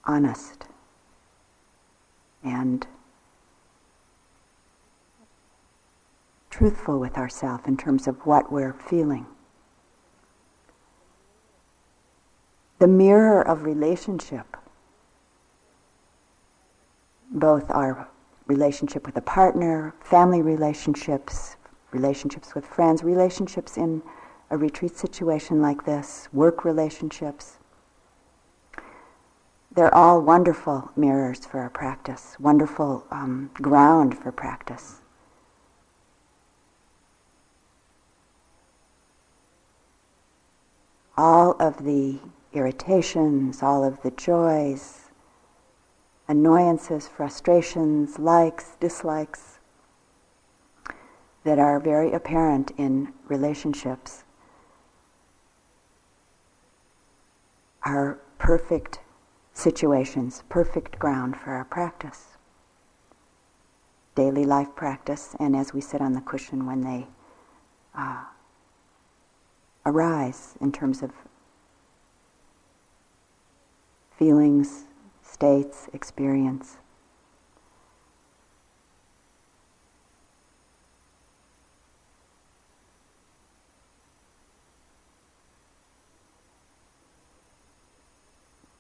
honest 0.05 0.65
and 2.43 2.87
truthful 6.51 6.99
with 6.99 7.19
ourselves 7.19 7.65
in 7.67 7.77
terms 7.77 8.09
of 8.09 8.17
what 8.25 8.51
we're 8.51 8.73
feeling. 8.73 9.27
The 12.79 12.89
mirror 12.89 13.47
of 13.47 13.65
relationship, 13.65 14.56
both 17.37 17.71
our 17.71 18.09
relationship 18.47 19.07
with 19.07 19.17
a 19.17 19.21
partner, 19.21 19.95
family 20.01 20.43
relationships, 20.43 21.57
relationships 21.93 22.55
with 22.55 22.67
friends, 22.67 23.05
relationships 23.05 23.77
in 23.77 24.03
a 24.51 24.57
retreat 24.57 24.97
situation 24.97 25.61
like 25.61 25.85
this, 25.85 26.29
work 26.33 26.65
relationships, 26.65 27.59
they're 29.77 29.95
all 29.95 30.23
wonderful 30.23 30.91
mirrors 30.97 31.45
for 31.45 31.61
our 31.61 31.69
practice, 31.69 32.35
wonderful 32.41 33.05
um, 33.11 33.51
ground 33.55 34.17
for 34.17 34.33
practice. 34.33 35.03
All 41.19 41.57
of 41.61 41.85
the 41.85 42.19
irritations, 42.55 43.63
all 43.63 43.85
of 43.85 44.01
the 44.03 44.13
joys, 44.13 45.06
annoyances, 46.29 47.07
frustrations, 47.09 48.19
likes, 48.19 48.77
dislikes 48.81 49.59
that 51.45 51.59
are 51.59 51.79
very 51.79 52.13
apparent 52.13 52.73
in 52.77 53.13
relationships 53.29 54.25
are 57.85 58.19
perfect 58.39 58.99
situations, 59.53 60.43
perfect 60.49 60.99
ground 60.99 61.37
for 61.37 61.53
our 61.53 61.65
practice. 61.65 62.37
Daily 64.17 64.45
life 64.45 64.75
practice, 64.75 65.37
and 65.39 65.55
as 65.55 65.73
we 65.73 65.81
sit 65.81 66.01
on 66.01 66.13
the 66.13 66.21
cushion 66.21 66.67
when 66.67 66.81
they 66.81 67.07
uh, 67.97 68.25
arise 69.85 70.57
in 70.61 70.73
terms 70.73 71.03
of 71.03 71.13
feelings, 74.19 74.86
states, 75.37 75.87
experience. 75.93 76.79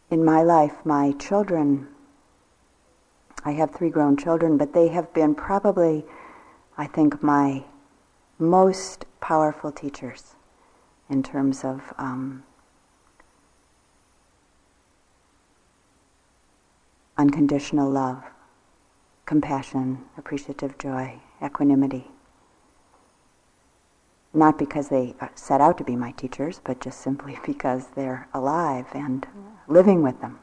in 0.08 0.24
my 0.24 0.40
life, 0.40 0.74
my 0.84 1.12
children, 1.18 1.88
I 3.44 3.52
have 3.52 3.74
three 3.74 3.90
grown 3.90 4.16
children, 4.16 4.56
but 4.56 4.72
they 4.72 4.88
have 4.88 5.12
been 5.12 5.34
probably, 5.34 6.06
I 6.78 6.86
think, 6.86 7.22
my 7.22 7.64
most 8.38 9.04
powerful 9.20 9.72
teachers 9.72 10.36
in 11.10 11.22
terms 11.22 11.64
of 11.64 11.92
um, 11.98 12.44
unconditional 17.18 17.90
love, 17.90 18.22
compassion, 19.24 20.04
appreciative 20.16 20.78
joy, 20.78 21.20
equanimity 21.44 22.10
not 24.36 24.58
because 24.58 24.88
they 24.88 25.14
set 25.34 25.60
out 25.60 25.78
to 25.78 25.84
be 25.84 25.96
my 25.96 26.12
teachers, 26.12 26.60
but 26.62 26.80
just 26.80 27.00
simply 27.00 27.38
because 27.46 27.88
they're 27.96 28.28
alive 28.34 28.86
and 28.92 29.26
living 29.66 30.02
with 30.02 30.20
them. 30.20 30.38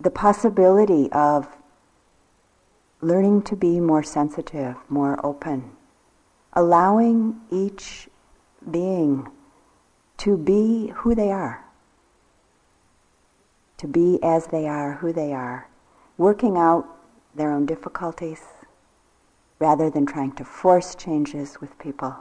The 0.00 0.10
possibility 0.10 1.10
of 1.12 1.46
learning 3.00 3.42
to 3.42 3.56
be 3.56 3.78
more 3.78 4.02
sensitive, 4.02 4.74
more 4.88 5.24
open, 5.24 5.70
allowing 6.54 7.40
each 7.50 8.08
being 8.68 9.28
to 10.22 10.36
be 10.36 10.86
who 10.94 11.16
they 11.16 11.32
are, 11.32 11.64
to 13.76 13.88
be 13.88 14.20
as 14.22 14.46
they 14.46 14.68
are, 14.68 14.92
who 14.92 15.12
they 15.12 15.32
are, 15.32 15.68
working 16.16 16.56
out 16.56 16.86
their 17.34 17.50
own 17.50 17.66
difficulties 17.66 18.40
rather 19.58 19.90
than 19.90 20.06
trying 20.06 20.30
to 20.30 20.44
force 20.44 20.94
changes 20.94 21.60
with 21.60 21.76
people, 21.80 22.14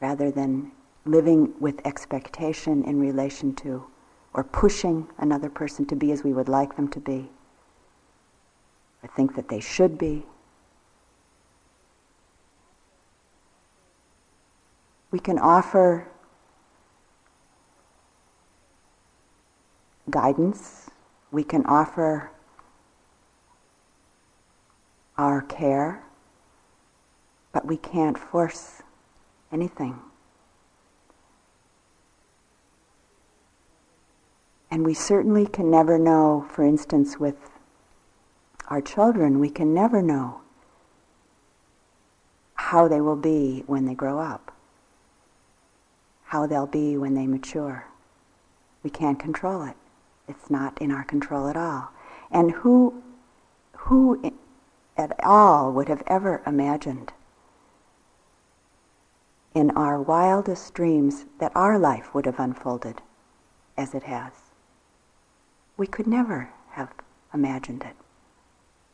rather 0.00 0.28
than 0.32 0.72
living 1.04 1.54
with 1.60 1.80
expectation 1.86 2.82
in 2.82 2.98
relation 2.98 3.54
to 3.54 3.86
or 4.34 4.42
pushing 4.42 5.06
another 5.18 5.48
person 5.48 5.86
to 5.86 5.94
be 5.94 6.10
as 6.10 6.24
we 6.24 6.32
would 6.32 6.48
like 6.48 6.74
them 6.74 6.88
to 6.88 6.98
be, 6.98 7.30
or 9.04 9.08
think 9.14 9.36
that 9.36 9.48
they 9.48 9.60
should 9.60 9.96
be. 9.96 10.26
We 15.10 15.18
can 15.18 15.38
offer 15.38 16.08
guidance 20.10 20.88
we 21.30 21.44
can 21.44 21.64
offer 21.66 22.30
our 25.16 25.42
care, 25.42 26.04
but 27.52 27.66
we 27.66 27.76
can't 27.76 28.18
force 28.18 28.82
anything. 29.52 29.98
And 34.70 34.84
we 34.84 34.94
certainly 34.94 35.46
can 35.46 35.70
never 35.70 35.98
know, 35.98 36.46
for 36.50 36.62
instance, 36.62 37.18
with 37.18 37.36
our 38.68 38.80
children, 38.80 39.40
we 39.40 39.50
can 39.50 39.74
never 39.74 40.02
know 40.02 40.42
how 42.54 42.86
they 42.86 43.00
will 43.00 43.16
be 43.16 43.64
when 43.66 43.86
they 43.86 43.94
grow 43.94 44.18
up, 44.18 44.52
how 46.28 46.46
they'll 46.46 46.66
be 46.66 46.96
when 46.96 47.14
they 47.14 47.26
mature. 47.26 47.86
We 48.82 48.90
can't 48.90 49.18
control 49.18 49.62
it. 49.62 49.76
It's 50.28 50.50
not 50.50 50.80
in 50.80 50.90
our 50.90 51.04
control 51.04 51.48
at 51.48 51.56
all. 51.56 51.88
And 52.30 52.50
who, 52.50 53.02
who 53.72 54.22
at 54.96 55.12
all 55.24 55.72
would 55.72 55.88
have 55.88 56.02
ever 56.06 56.42
imagined 56.46 57.12
in 59.54 59.70
our 59.70 60.00
wildest 60.00 60.74
dreams 60.74 61.24
that 61.38 61.52
our 61.54 61.78
life 61.78 62.14
would 62.14 62.26
have 62.26 62.38
unfolded 62.38 63.00
as 63.78 63.94
it 63.94 64.02
has? 64.02 64.32
We 65.78 65.86
could 65.86 66.06
never 66.06 66.50
have 66.72 66.92
imagined 67.32 67.84
it. 67.84 67.96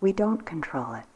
We 0.01 0.13
don't 0.13 0.47
control 0.47 0.95
it. 0.95 1.07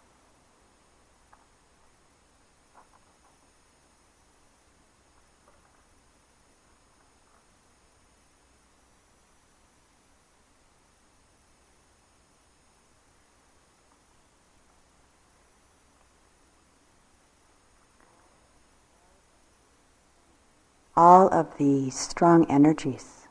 All 20.99 21.29
of 21.29 21.57
the 21.59 21.89
strong 21.91 22.45
energies. 22.51 23.29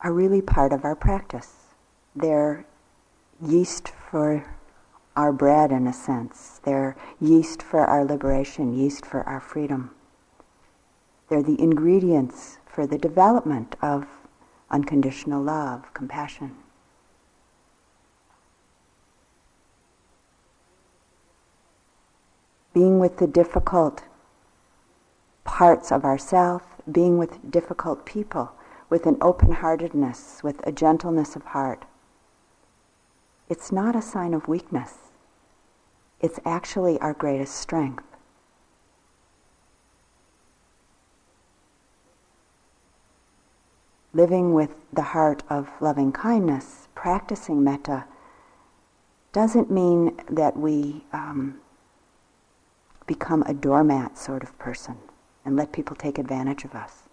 Are 0.00 0.10
really 0.10 0.40
part 0.40 0.72
of 0.72 0.82
our 0.82 0.96
practice. 0.96 1.52
They're 2.16 2.64
yeast 3.46 3.92
for 4.10 4.46
our 5.14 5.32
bread, 5.32 5.70
in 5.70 5.86
a 5.86 5.92
sense. 5.92 6.62
They're 6.64 6.96
yeast 7.20 7.62
for 7.62 7.84
our 7.84 8.02
liberation, 8.02 8.74
yeast 8.74 9.04
for 9.04 9.22
our 9.24 9.40
freedom. 9.40 9.90
They're 11.28 11.42
the 11.42 11.60
ingredients 11.60 12.56
for 12.64 12.86
the 12.86 12.96
development 12.96 13.76
of 13.82 14.06
unconditional 14.70 15.42
love, 15.42 15.92
compassion. 15.92 16.56
Being 22.74 22.98
with 22.98 23.18
the 23.18 23.26
difficult 23.26 24.02
parts 25.44 25.92
of 25.92 26.04
ourself, 26.04 26.62
being 26.90 27.16
with 27.16 27.50
difficult 27.50 28.04
people, 28.04 28.52
with 28.90 29.06
an 29.06 29.16
open 29.22 29.52
heartedness, 29.52 30.42
with 30.42 30.60
a 30.66 30.72
gentleness 30.72 31.36
of 31.36 31.44
heart, 31.44 31.84
it's 33.48 33.70
not 33.70 33.94
a 33.94 34.02
sign 34.02 34.34
of 34.34 34.48
weakness. 34.48 35.10
It's 36.20 36.40
actually 36.44 36.98
our 37.00 37.12
greatest 37.12 37.54
strength. 37.54 38.04
Living 44.12 44.54
with 44.54 44.74
the 44.92 45.02
heart 45.02 45.42
of 45.50 45.70
loving 45.80 46.12
kindness, 46.12 46.88
practicing 46.94 47.62
metta, 47.62 48.04
doesn't 49.32 49.70
mean 49.70 50.16
that 50.30 50.56
we 50.56 51.04
um, 51.12 51.60
become 53.06 53.42
a 53.42 53.54
doormat 53.54 54.16
sort 54.18 54.42
of 54.42 54.58
person 54.58 54.96
and 55.44 55.56
let 55.56 55.72
people 55.72 55.96
take 55.96 56.18
advantage 56.18 56.64
of 56.64 56.74
us. 56.74 57.04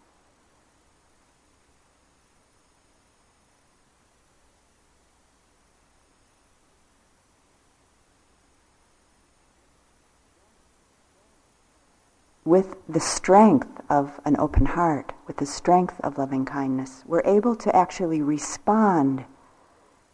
with 12.44 12.76
the 12.90 13.00
strength 13.00 13.82
of 13.90 14.20
an 14.26 14.36
open 14.38 14.66
heart, 14.66 15.14
with 15.26 15.38
the 15.38 15.46
strength 15.46 16.00
of 16.02 16.18
loving 16.18 16.44
kindness, 16.44 17.04
we're 17.06 17.22
able 17.24 17.56
to 17.56 17.74
actually 17.74 18.22
respond 18.22 19.24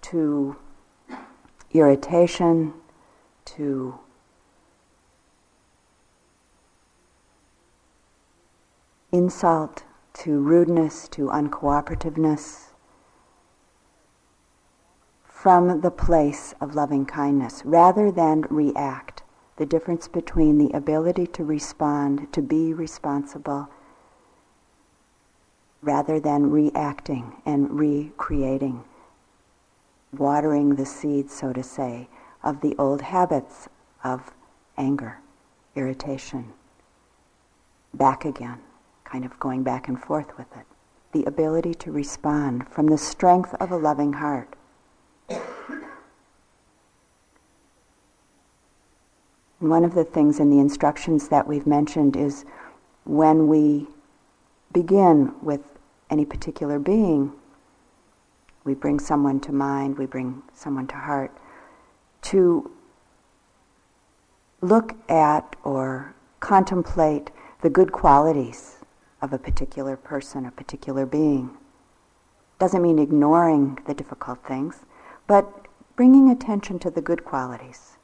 to 0.01 0.55
irritation, 1.71 2.73
to 3.45 3.97
insult, 9.11 9.83
to 10.13 10.39
rudeness, 10.39 11.07
to 11.09 11.27
uncooperativeness, 11.27 12.71
from 15.23 15.81
the 15.81 15.91
place 15.91 16.53
of 16.59 16.75
loving 16.75 17.05
kindness, 17.05 17.61
rather 17.63 18.11
than 18.11 18.41
react. 18.49 19.23
The 19.57 19.65
difference 19.65 20.07
between 20.07 20.59
the 20.59 20.71
ability 20.77 21.25
to 21.27 21.43
respond, 21.43 22.31
to 22.33 22.43
be 22.43 22.73
responsible, 22.73 23.69
rather 25.81 26.19
than 26.19 26.51
reacting 26.51 27.41
and 27.45 27.79
recreating, 27.79 28.83
watering 30.15 30.75
the 30.75 30.85
seeds, 30.85 31.33
so 31.33 31.53
to 31.53 31.63
say, 31.63 32.07
of 32.43 32.61
the 32.61 32.75
old 32.77 33.01
habits 33.01 33.67
of 34.03 34.31
anger, 34.77 35.19
irritation, 35.75 36.53
back 37.93 38.25
again, 38.25 38.59
kind 39.09 39.23
of 39.23 39.39
going 39.39 39.63
back 39.63 39.87
and 39.87 40.01
forth 40.01 40.37
with 40.37 40.47
it. 40.55 40.65
The 41.13 41.23
ability 41.23 41.73
to 41.75 41.91
respond 41.91 42.67
from 42.69 42.87
the 42.87 42.97
strength 42.97 43.53
of 43.59 43.71
a 43.71 43.77
loving 43.77 44.13
heart. 44.13 44.53
And 49.59 49.71
one 49.71 49.83
of 49.83 49.95
the 49.95 50.03
things 50.03 50.39
in 50.39 50.49
the 50.51 50.59
instructions 50.59 51.29
that 51.29 51.47
we've 51.47 51.65
mentioned 51.65 52.15
is 52.15 52.45
when 53.05 53.47
we 53.47 53.87
begin 54.73 55.33
with 55.41 55.61
any 56.09 56.25
particular 56.25 56.77
being, 56.77 57.31
we 58.65 58.73
bring 58.75 58.99
someone 58.99 59.39
to 59.39 59.51
mind, 59.51 59.97
we 59.97 60.05
bring 60.05 60.43
someone 60.53 60.85
to 60.87 60.95
heart, 60.95 61.35
to 62.23 62.69
look 64.61 64.95
at 65.09 65.55
or 65.63 66.13
contemplate 66.39 67.31
the 67.61 67.69
good 67.69 67.91
qualities 67.91 68.76
of 69.21 69.33
a 69.33 69.37
particular 69.37 69.95
person, 69.95 70.45
a 70.45 70.51
particular 70.51 71.05
being. 71.05 71.57
Doesn't 72.59 72.81
mean 72.81 72.99
ignoring 72.99 73.79
the 73.85 73.93
difficult 73.93 74.45
things, 74.47 74.85
but 75.27 75.67
bringing 75.95 76.29
attention 76.29 76.79
to 76.79 76.91
the 76.91 77.01
good 77.01 77.25
qualities. 77.25 77.97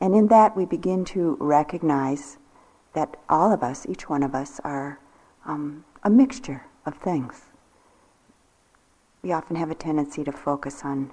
And 0.00 0.14
in 0.14 0.28
that, 0.28 0.56
we 0.56 0.64
begin 0.64 1.04
to 1.06 1.36
recognize 1.40 2.38
that 2.94 3.16
all 3.28 3.52
of 3.52 3.62
us, 3.62 3.86
each 3.86 4.08
one 4.08 4.22
of 4.22 4.34
us, 4.34 4.60
are 4.64 4.98
um, 5.44 5.84
a 6.02 6.10
mixture 6.10 6.66
of 6.86 6.96
things. 6.96 7.42
We 9.22 9.32
often 9.32 9.56
have 9.56 9.70
a 9.70 9.74
tendency 9.74 10.24
to 10.24 10.32
focus 10.32 10.80
on 10.82 11.12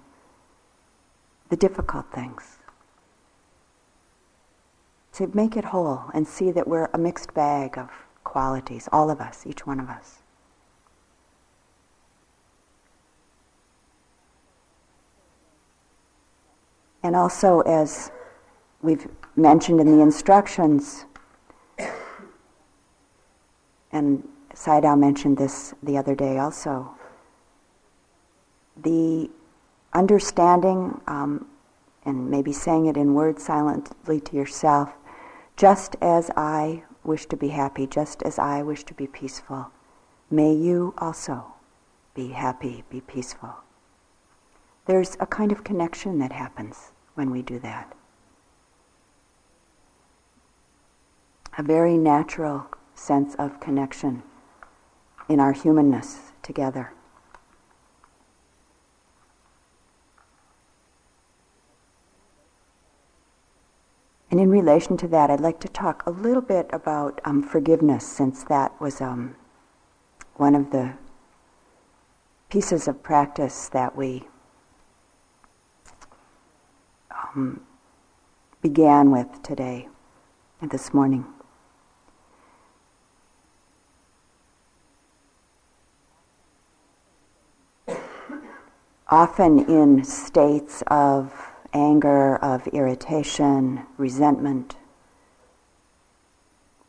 the 1.49 1.57
difficult 1.57 2.05
things. 2.13 2.59
To 5.13 5.29
make 5.33 5.57
it 5.57 5.65
whole 5.65 6.05
and 6.13 6.27
see 6.27 6.51
that 6.51 6.67
we're 6.67 6.89
a 6.93 6.97
mixed 6.97 7.33
bag 7.33 7.77
of 7.77 7.89
qualities, 8.27 8.89
all 8.91 9.09
of 9.09 9.21
us, 9.21 9.47
each 9.47 9.65
one 9.65 9.79
of 9.79 9.89
us. 9.89 10.19
And 17.01 17.15
also, 17.15 17.61
as 17.61 18.11
we've 18.81 19.07
mentioned 19.37 19.79
in 19.79 19.87
the 19.95 20.03
instructions, 20.03 21.05
and 23.93 24.27
Sayadaw 24.53 24.99
mentioned 24.99 25.37
this 25.37 25.73
the 25.81 25.97
other 25.97 26.15
day 26.15 26.37
also, 26.37 26.91
the 28.75 29.29
understanding 29.93 30.99
um, 31.07 31.47
and 32.03 32.29
maybe 32.29 32.51
saying 32.51 32.87
it 32.87 32.97
in 32.97 33.13
words 33.13 33.43
silently 33.43 34.19
to 34.19 34.35
yourself, 34.35 34.93
just 35.55 35.95
as 36.01 36.29
I 36.35 36.83
wish 37.07 37.25
to 37.27 37.37
be 37.37 37.47
happy, 37.47 37.87
just 37.87 38.21
as 38.23 38.37
I 38.37 38.61
wish 38.61 38.83
to 38.83 38.93
be 38.93 39.07
peaceful, 39.07 39.71
may 40.29 40.53
you 40.53 40.93
also 40.97 41.53
be 42.13 42.29
happy, 42.29 42.83
be 42.89 43.01
peaceful. 43.01 43.55
There's 44.85 45.17
a 45.19 45.25
kind 45.25 45.51
of 45.51 45.63
connection 45.63 46.19
that 46.19 46.31
happens 46.31 46.91
when 47.15 47.31
we 47.31 47.41
do 47.41 47.59
that. 47.59 47.97
a 51.57 51.63
very 51.63 51.97
natural 51.97 52.67
sense 52.93 53.33
of 53.35 53.59
connection 53.59 54.21
in 55.27 55.39
our 55.39 55.53
humanness 55.53 56.31
together. 56.43 56.93
And 64.29 64.39
in 64.39 64.49
relation 64.49 64.97
to 64.97 65.07
that, 65.07 65.29
I'd 65.29 65.39
like 65.39 65.59
to 65.61 65.69
talk 65.69 66.03
a 66.05 66.11
little 66.11 66.41
bit 66.41 66.69
about 66.73 67.21
um, 67.23 67.41
forgiveness, 67.41 68.05
since 68.05 68.43
that 68.45 68.79
was 68.81 68.99
um, 68.99 69.35
one 70.35 70.53
of 70.53 70.71
the 70.71 70.93
pieces 72.49 72.87
of 72.87 73.01
practice 73.03 73.69
that 73.69 73.95
we 73.95 74.27
um, 77.11 77.61
began 78.61 79.11
with 79.11 79.41
today 79.43 79.87
and 80.61 80.71
this 80.71 80.93
morning. 80.93 81.25
often 89.09 89.59
in 89.69 90.03
states 90.03 90.83
of 90.87 91.46
anger, 91.77 92.37
of 92.37 92.67
irritation, 92.67 93.83
resentment. 93.97 94.75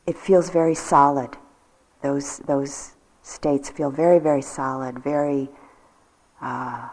It 0.07 0.17
feels 0.17 0.51
very 0.51 0.75
solid. 0.75 1.37
Those, 2.03 2.39
those 2.39 2.97
states 3.23 3.69
feel 3.69 3.91
very, 3.91 4.19
very 4.19 4.43
solid, 4.43 4.99
very 5.01 5.51
uh, 6.41 6.89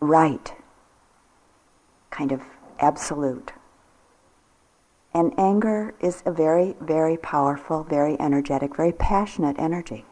right, 0.00 0.54
kind 2.10 2.30
of 2.30 2.42
absolute. 2.78 3.52
And 5.12 5.32
anger 5.38 5.94
is 6.00 6.22
a 6.26 6.32
very, 6.32 6.76
very 6.80 7.16
powerful, 7.16 7.84
very 7.84 8.18
energetic, 8.20 8.76
very 8.76 8.92
passionate 8.92 9.56
energy. 9.58 10.04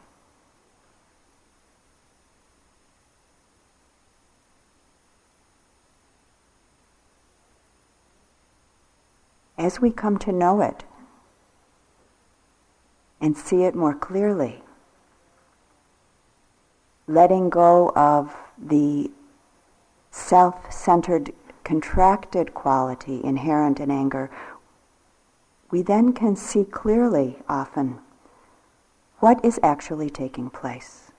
As 9.57 9.79
we 9.79 9.91
come 9.91 10.17
to 10.17 10.31
know 10.31 10.61
it 10.61 10.83
and 13.21 13.37
see 13.37 13.63
it 13.63 13.75
more 13.75 13.95
clearly, 13.95 14.63
letting 17.07 17.49
go 17.49 17.91
of 17.95 18.35
the 18.57 19.09
self-centered, 20.11 21.33
contracted 21.63 22.53
quality 22.53 23.21
inherent 23.23 23.79
in 23.79 23.89
anger, 23.89 24.29
we 25.71 25.81
then 25.81 26.13
can 26.13 26.35
see 26.35 26.63
clearly 26.65 27.37
often 27.47 27.99
what 29.19 29.43
is 29.43 29.59
actually 29.63 30.09
taking 30.09 30.49
place 30.49 31.11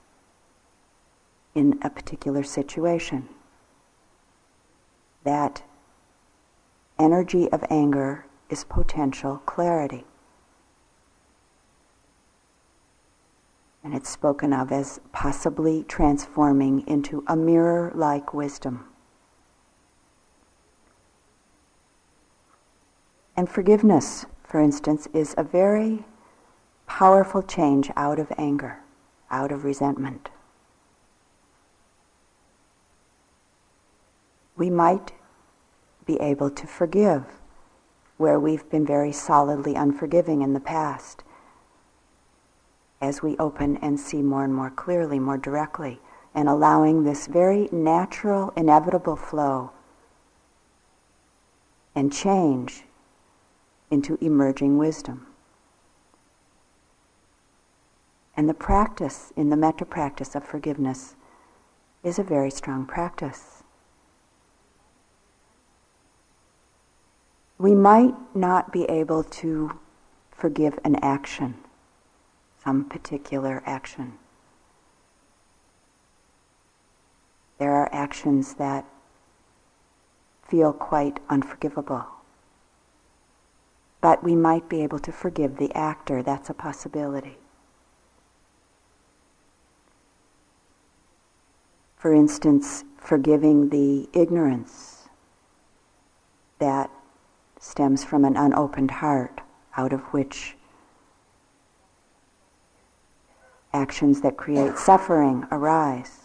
in 1.55 1.79
a 1.81 1.89
particular 1.89 2.43
situation. 2.43 3.27
That 5.23 5.63
energy 6.99 7.51
of 7.51 7.63
anger 7.69 8.25
is 8.49 8.63
potential 8.63 9.37
clarity. 9.45 10.05
And 13.83 13.93
it's 13.93 14.09
spoken 14.09 14.51
of 14.51 14.71
as 14.71 14.99
possibly 15.11 15.83
transforming 15.83 16.87
into 16.87 17.23
a 17.27 17.35
mirror 17.35 17.91
like 17.93 18.33
wisdom. 18.33 18.85
And 23.37 23.49
forgiveness, 23.49 24.25
for 24.43 24.59
instance, 24.59 25.07
is 25.13 25.35
a 25.37 25.43
very 25.43 26.05
powerful 26.87 27.43
change 27.43 27.91
out 27.95 28.17
of 28.17 28.31
anger, 28.37 28.79
out 29.29 29.51
of 29.51 29.65
resentment. 29.65 30.29
We 34.55 34.69
might 34.69 35.11
be 36.05 36.19
able 36.21 36.49
to 36.49 36.67
forgive 36.67 37.25
where 38.17 38.39
we've 38.39 38.69
been 38.69 38.85
very 38.85 39.11
solidly 39.11 39.75
unforgiving 39.75 40.41
in 40.41 40.53
the 40.53 40.59
past 40.59 41.23
as 43.01 43.21
we 43.21 43.37
open 43.37 43.77
and 43.77 43.99
see 43.99 44.21
more 44.21 44.43
and 44.43 44.53
more 44.55 44.69
clearly, 44.69 45.19
more 45.19 45.37
directly, 45.37 45.99
and 46.33 46.47
allowing 46.47 47.03
this 47.03 47.27
very 47.27 47.69
natural, 47.71 48.53
inevitable 48.55 49.15
flow 49.15 49.71
and 51.93 52.11
change 52.11 52.83
into 53.89 54.17
emerging 54.21 54.77
wisdom. 54.77 55.27
And 58.35 58.49
the 58.49 58.53
practice 58.53 59.31
in 59.37 59.49
the 59.49 59.55
metta 59.55 59.85
practice 59.85 60.35
of 60.35 60.43
forgiveness 60.43 61.15
is 62.03 62.19
a 62.19 62.23
very 62.23 62.51
strong 62.51 62.85
practice. 62.85 63.54
We 67.57 67.73
might 67.73 68.15
not 68.35 68.71
be 68.71 68.83
able 68.85 69.23
to 69.23 69.79
forgive 70.31 70.77
an 70.83 70.95
action, 70.97 71.55
some 72.63 72.85
particular 72.85 73.63
action. 73.65 74.13
There 77.57 77.71
are 77.71 77.89
actions 77.93 78.55
that 78.55 78.85
feel 80.47 80.73
quite 80.73 81.19
unforgivable. 81.29 82.05
But 84.01 84.23
we 84.23 84.35
might 84.35 84.69
be 84.69 84.83
able 84.83 84.99
to 84.99 85.11
forgive 85.11 85.57
the 85.57 85.73
actor. 85.73 86.21
That's 86.21 86.49
a 86.49 86.53
possibility. 86.53 87.37
For 91.97 92.13
instance, 92.13 92.83
forgiving 92.97 93.69
the 93.69 94.07
ignorance 94.13 95.09
that 96.59 96.91
stems 97.65 98.03
from 98.03 98.23
an 98.23 98.37
unopened 98.37 98.91
heart 98.91 99.41
out 99.75 99.91
of 99.91 100.01
which 100.13 100.55
actions 103.73 104.21
that 104.21 104.37
create 104.37 104.77
suffering 104.77 105.45
arise. 105.51 106.19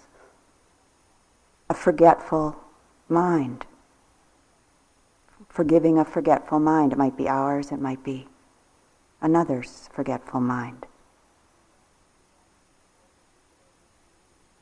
A 1.68 1.74
forgetful 1.74 2.56
mind 3.08 3.64
forgiving 5.48 5.98
a 5.98 6.04
forgetful 6.04 6.60
mind. 6.60 6.92
It 6.92 6.98
might 6.98 7.16
be 7.16 7.28
ours, 7.28 7.72
it 7.72 7.80
might 7.80 8.04
be 8.04 8.28
another's 9.20 9.88
forgetful 9.92 10.40
mind. 10.40 10.86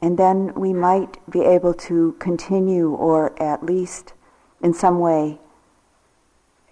And 0.01 0.17
then 0.17 0.55
we 0.55 0.73
might 0.73 1.19
be 1.29 1.43
able 1.43 1.75
to 1.75 2.17
continue 2.21 2.91
or 2.91 3.41
at 3.43 3.65
least 3.65 4.15
in 4.63 4.73
some 4.73 5.01
way 5.01 5.41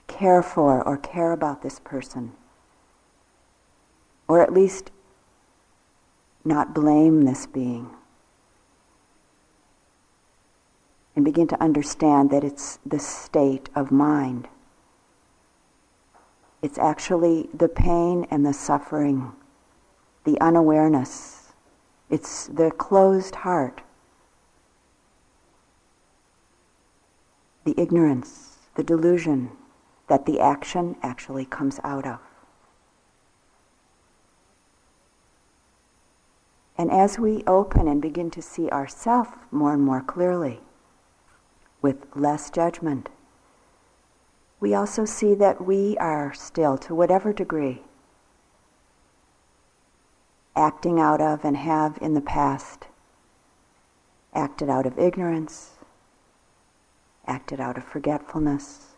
care 0.07 0.43
for 0.43 0.83
or 0.83 0.97
care 0.97 1.33
about 1.33 1.63
this 1.63 1.81
person. 1.81 2.33
Or 4.29 4.41
at 4.41 4.53
least 4.53 4.91
not 6.45 6.75
blame 6.75 7.25
this 7.25 7.47
being. 7.47 7.91
and 11.17 11.25
begin 11.25 11.49
to 11.49 11.61
understand 11.63 12.31
that 12.31 12.45
it's 12.45 12.79
the 12.85 12.99
state 12.99 13.71
of 13.75 13.91
mind. 13.91 14.47
It's 16.61 16.79
actually 16.79 17.49
the 17.55 17.69
pain 17.69 18.27
and 18.31 18.45
the 18.45 18.53
suffering, 18.53 19.33
the 20.25 20.39
unawareness. 20.41 21.53
It's 22.11 22.47
the 22.47 22.71
closed 22.71 23.37
heart, 23.37 23.81
the 27.65 27.75
ignorance, 27.81 28.59
the 28.75 28.85
delusion 28.85 29.51
that 30.09 30.27
the 30.27 30.41
action 30.41 30.97
actually 31.03 31.45
comes 31.45 31.81
out 31.83 32.07
of. 32.07 32.21
And 36.79 36.91
as 36.91 37.19
we 37.19 37.43
open 37.47 37.89
and 37.89 38.03
begin 38.03 38.31
to 38.33 38.43
see 38.43 38.69
ourself 38.69 39.29
more 39.51 39.73
and 39.73 39.83
more 39.83 40.03
clearly, 40.03 40.61
with 41.87 42.05
less 42.17 42.51
judgment. 42.51 43.09
We 44.59 44.75
also 44.75 45.05
see 45.05 45.35
that 45.35 45.65
we 45.65 45.97
are 45.99 46.35
still, 46.35 46.77
to 46.79 46.97
whatever 46.97 47.33
degree, 47.33 47.83
acting 50.57 50.99
out 50.99 51.21
of 51.21 51.45
and 51.45 51.57
have 51.57 51.99
in 52.01 52.15
the 52.15 52.21
past 52.21 52.87
acted 54.35 54.69
out 54.69 54.85
of 54.85 54.99
ignorance, 54.99 55.75
acted 57.27 57.61
out 57.61 57.79
of 57.79 57.85
forgetfulness, 57.85 58.96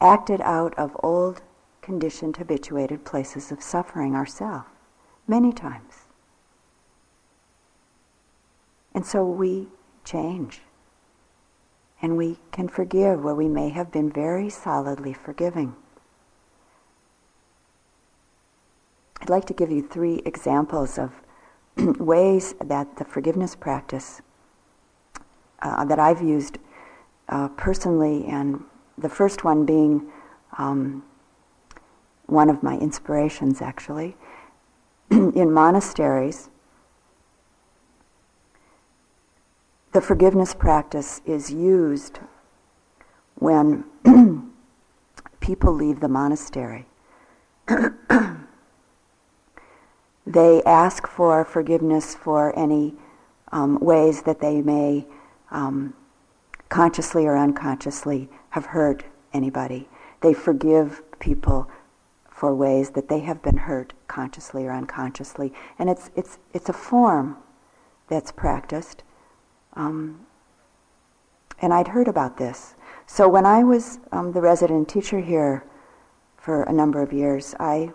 acted 0.00 0.40
out 0.42 0.74
of 0.78 0.96
old, 1.02 1.42
conditioned, 1.82 2.36
habituated 2.36 3.04
places 3.04 3.50
of 3.50 3.62
suffering 3.62 4.14
ourselves, 4.14 4.66
many 5.26 5.52
times. 5.52 6.06
And 8.94 9.04
so 9.04 9.24
we 9.24 9.68
change 10.04 10.60
and 12.00 12.16
we 12.16 12.38
can 12.52 12.68
forgive 12.68 13.22
where 13.22 13.34
we 13.34 13.48
may 13.48 13.70
have 13.70 13.90
been 13.90 14.10
very 14.10 14.50
solidly 14.50 15.12
forgiving. 15.12 15.74
I'd 19.20 19.30
like 19.30 19.46
to 19.46 19.54
give 19.54 19.70
you 19.70 19.82
three 19.82 20.22
examples 20.24 20.98
of 20.98 21.12
ways 21.98 22.54
that 22.64 22.96
the 22.96 23.04
forgiveness 23.04 23.56
practice 23.56 24.20
uh, 25.62 25.84
that 25.86 25.98
I've 25.98 26.22
used 26.22 26.58
uh, 27.28 27.48
personally, 27.48 28.26
and 28.26 28.62
the 28.98 29.08
first 29.08 29.44
one 29.44 29.64
being 29.66 30.10
um, 30.58 31.04
one 32.26 32.50
of 32.50 32.62
my 32.62 32.76
inspirations 32.78 33.62
actually. 33.62 34.16
in 35.10 35.52
monasteries, 35.52 36.50
the 39.92 40.00
forgiveness 40.00 40.54
practice 40.54 41.20
is 41.24 41.50
used 41.50 42.18
when 43.36 43.84
people 45.40 45.72
leave 45.72 46.00
the 46.00 46.08
monastery. 46.08 46.86
they 50.26 50.62
ask 50.64 51.06
for 51.06 51.44
forgiveness 51.44 52.14
for 52.14 52.56
any 52.58 52.94
um, 53.52 53.78
ways 53.80 54.22
that 54.22 54.40
they 54.40 54.60
may 54.60 55.06
um, 55.50 55.94
consciously 56.68 57.26
or 57.26 57.36
unconsciously 57.36 58.28
have 58.56 58.64
hurt 58.64 59.04
anybody. 59.34 59.86
They 60.22 60.32
forgive 60.32 61.02
people 61.18 61.70
for 62.30 62.54
ways 62.54 62.88
that 62.92 63.10
they 63.10 63.20
have 63.20 63.42
been 63.42 63.58
hurt 63.58 63.92
consciously 64.08 64.64
or 64.64 64.72
unconsciously. 64.72 65.52
And 65.78 65.90
it's, 65.90 66.10
it's, 66.16 66.38
it's 66.54 66.70
a 66.70 66.72
form 66.72 67.36
that's 68.08 68.32
practiced 68.32 69.02
um, 69.74 70.24
and 71.60 71.74
I'd 71.74 71.88
heard 71.88 72.08
about 72.08 72.38
this. 72.38 72.74
So 73.06 73.28
when 73.28 73.44
I 73.44 73.62
was 73.62 73.98
um, 74.10 74.32
the 74.32 74.40
resident 74.40 74.88
teacher 74.88 75.20
here 75.20 75.64
for 76.38 76.62
a 76.62 76.72
number 76.72 77.02
of 77.02 77.12
years, 77.12 77.54
I 77.60 77.92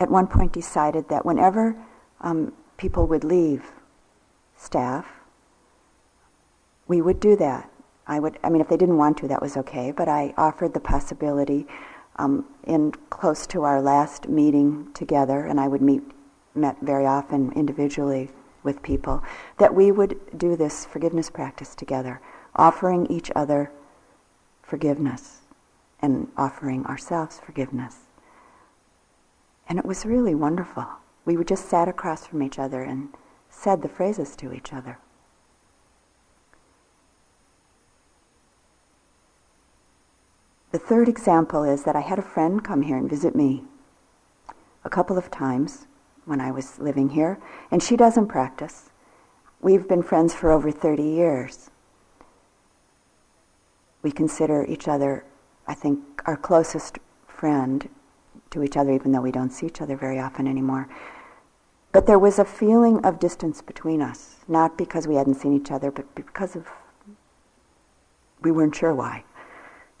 at 0.00 0.10
one 0.10 0.26
point 0.26 0.52
decided 0.52 1.08
that 1.08 1.24
whenever 1.24 1.76
um, 2.20 2.52
people 2.76 3.06
would 3.06 3.22
leave 3.22 3.70
staff, 4.56 5.06
we 6.88 7.00
would 7.00 7.20
do 7.20 7.36
that. 7.36 7.70
I 8.08 8.18
would, 8.18 8.38
I 8.42 8.48
mean, 8.48 8.62
if 8.62 8.68
they 8.68 8.76
didn't 8.78 8.96
want 8.96 9.18
to, 9.18 9.28
that 9.28 9.42
was 9.42 9.56
okay, 9.58 9.92
but 9.92 10.08
I 10.08 10.32
offered 10.38 10.72
the 10.72 10.80
possibility 10.80 11.66
um, 12.16 12.46
in 12.64 12.92
close 13.10 13.46
to 13.48 13.62
our 13.62 13.82
last 13.82 14.28
meeting 14.28 14.88
together, 14.94 15.44
and 15.44 15.60
I 15.60 15.68
would 15.68 15.82
meet, 15.82 16.02
met 16.54 16.78
very 16.80 17.06
often 17.06 17.52
individually 17.52 18.30
with 18.62 18.82
people, 18.82 19.22
that 19.58 19.74
we 19.74 19.92
would 19.92 20.18
do 20.36 20.56
this 20.56 20.86
forgiveness 20.86 21.28
practice 21.30 21.74
together, 21.74 22.20
offering 22.56 23.06
each 23.06 23.30
other 23.36 23.70
forgiveness 24.62 25.42
and 26.00 26.28
offering 26.36 26.86
ourselves 26.86 27.40
forgiveness. 27.44 27.96
And 29.68 29.78
it 29.78 29.84
was 29.84 30.06
really 30.06 30.34
wonderful. 30.34 30.86
We 31.24 31.36
would 31.36 31.48
just 31.48 31.68
sat 31.68 31.88
across 31.88 32.26
from 32.26 32.42
each 32.42 32.58
other 32.58 32.82
and 32.82 33.10
said 33.50 33.82
the 33.82 33.88
phrases 33.88 34.34
to 34.36 34.52
each 34.52 34.72
other. 34.72 34.98
The 40.70 40.78
third 40.78 41.08
example 41.08 41.64
is 41.64 41.84
that 41.84 41.96
I 41.96 42.00
had 42.00 42.18
a 42.18 42.22
friend 42.22 42.62
come 42.62 42.82
here 42.82 42.96
and 42.96 43.08
visit 43.08 43.34
me 43.34 43.64
a 44.84 44.90
couple 44.90 45.16
of 45.16 45.30
times 45.30 45.86
when 46.26 46.40
I 46.40 46.50
was 46.50 46.78
living 46.78 47.10
here, 47.10 47.38
and 47.70 47.82
she 47.82 47.96
doesn't 47.96 48.28
practice. 48.28 48.90
We've 49.62 49.88
been 49.88 50.02
friends 50.02 50.34
for 50.34 50.50
over 50.50 50.70
30 50.70 51.02
years. 51.02 51.70
We 54.02 54.12
consider 54.12 54.64
each 54.66 54.86
other, 54.86 55.24
I 55.66 55.74
think, 55.74 56.00
our 56.26 56.36
closest 56.36 56.98
friend 57.26 57.88
to 58.50 58.62
each 58.62 58.76
other, 58.76 58.92
even 58.92 59.12
though 59.12 59.22
we 59.22 59.32
don't 59.32 59.50
see 59.50 59.66
each 59.66 59.80
other 59.80 59.96
very 59.96 60.18
often 60.18 60.46
anymore. 60.46 60.88
But 61.92 62.06
there 62.06 62.18
was 62.18 62.38
a 62.38 62.44
feeling 62.44 63.04
of 63.04 63.18
distance 63.18 63.62
between 63.62 64.02
us, 64.02 64.36
not 64.46 64.76
because 64.76 65.06
we 65.06 65.14
hadn't 65.14 65.34
seen 65.34 65.54
each 65.54 65.70
other, 65.70 65.90
but 65.90 66.14
because 66.14 66.54
of 66.54 66.68
we 68.40 68.52
weren't 68.52 68.76
sure 68.76 68.94
why. 68.94 69.24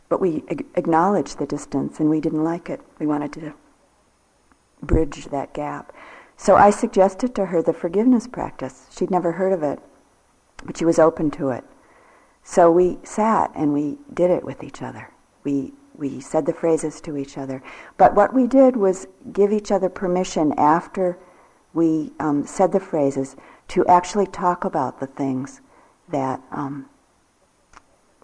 But 0.08 0.20
we 0.20 0.44
ag- 0.48 0.66
acknowledged 0.74 1.38
the 1.38 1.46
distance 1.46 2.00
and 2.00 2.08
we 2.08 2.20
didn't 2.20 2.44
like 2.44 2.70
it. 2.70 2.80
We 2.98 3.06
wanted 3.06 3.32
to 3.34 3.54
bridge 4.82 5.26
that 5.26 5.54
gap. 5.54 5.92
So 6.36 6.56
I 6.56 6.70
suggested 6.70 7.34
to 7.34 7.46
her 7.46 7.62
the 7.62 7.72
forgiveness 7.72 8.26
practice. 8.26 8.86
She'd 8.90 9.10
never 9.10 9.32
heard 9.32 9.52
of 9.52 9.62
it, 9.62 9.80
but 10.64 10.78
she 10.78 10.84
was 10.84 10.98
open 10.98 11.30
to 11.32 11.50
it. 11.50 11.64
So 12.42 12.70
we 12.70 12.98
sat 13.02 13.50
and 13.54 13.72
we 13.72 13.98
did 14.14 14.30
it 14.30 14.44
with 14.44 14.62
each 14.62 14.82
other. 14.82 15.10
We 15.44 15.72
we 15.98 16.20
said 16.20 16.46
the 16.46 16.54
phrases 16.54 17.00
to 17.00 17.16
each 17.16 17.36
other. 17.36 17.60
But 17.96 18.14
what 18.14 18.32
we 18.32 18.46
did 18.46 18.76
was 18.76 19.08
give 19.32 19.52
each 19.52 19.72
other 19.72 19.88
permission 19.88 20.54
after 20.56 21.18
we 21.74 22.12
um, 22.20 22.46
said 22.46 22.70
the 22.70 22.80
phrases 22.80 23.36
to 23.68 23.84
actually 23.86 24.26
talk 24.26 24.64
about 24.64 25.00
the 25.00 25.08
things 25.08 25.60
that 26.08 26.40
um, 26.52 26.86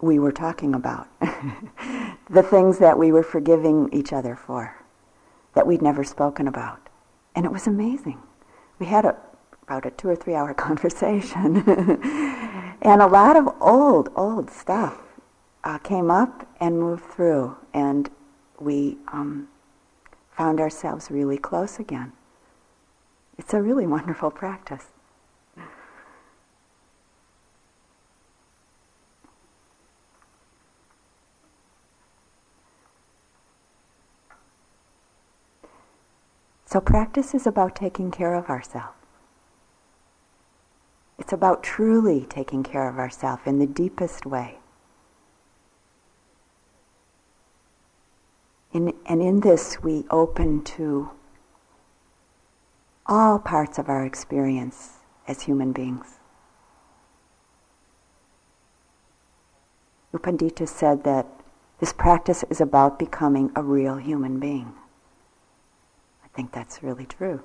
we 0.04 0.18
were 0.18 0.32
talking 0.32 0.74
about, 0.74 1.08
the 2.30 2.42
things 2.42 2.78
that 2.78 2.98
we 2.98 3.10
were 3.10 3.22
forgiving 3.22 3.88
each 3.92 4.12
other 4.12 4.36
for, 4.36 4.76
that 5.54 5.66
we'd 5.66 5.82
never 5.82 6.04
spoken 6.04 6.46
about. 6.46 6.88
And 7.34 7.44
it 7.44 7.52
was 7.52 7.66
amazing. 7.66 8.22
We 8.78 8.86
had 8.86 9.04
a, 9.04 9.16
about 9.62 9.86
a 9.86 9.90
two 9.90 10.08
or 10.08 10.16
three 10.16 10.34
hour 10.34 10.54
conversation. 10.68 11.56
and 12.82 13.02
a 13.02 13.06
lot 13.06 13.36
of 13.36 13.48
old, 13.60 14.10
old 14.14 14.50
stuff 14.50 15.00
uh, 15.64 15.78
came 15.78 16.10
up 16.10 16.46
and 16.60 16.78
moved 16.78 17.04
through. 17.04 17.56
And 17.72 18.10
we 18.60 18.98
um, 19.08 19.48
found 20.36 20.60
ourselves 20.60 21.10
really 21.10 21.38
close 21.38 21.78
again. 21.78 22.12
It's 23.38 23.52
a 23.52 23.60
really 23.60 23.86
wonderful 23.86 24.30
practice. 24.30 24.86
So 36.74 36.80
practice 36.80 37.34
is 37.34 37.46
about 37.46 37.76
taking 37.76 38.10
care 38.10 38.34
of 38.34 38.48
ourselves. 38.48 38.96
It's 41.20 41.32
about 41.32 41.62
truly 41.62 42.26
taking 42.28 42.64
care 42.64 42.88
of 42.88 42.98
ourselves 42.98 43.42
in 43.46 43.60
the 43.60 43.66
deepest 43.68 44.26
way. 44.26 44.58
In, 48.72 48.92
and 49.06 49.22
in 49.22 49.38
this, 49.38 49.84
we 49.84 50.04
open 50.10 50.64
to 50.64 51.10
all 53.06 53.38
parts 53.38 53.78
of 53.78 53.88
our 53.88 54.04
experience 54.04 54.94
as 55.28 55.42
human 55.42 55.70
beings. 55.70 56.18
U 60.12 60.18
Pandita 60.18 60.66
said 60.66 61.04
that 61.04 61.28
this 61.78 61.92
practice 61.92 62.44
is 62.50 62.60
about 62.60 62.98
becoming 62.98 63.52
a 63.54 63.62
real 63.62 63.98
human 63.98 64.40
being 64.40 64.74
think 66.34 66.52
that's 66.52 66.82
really 66.82 67.06
true. 67.06 67.42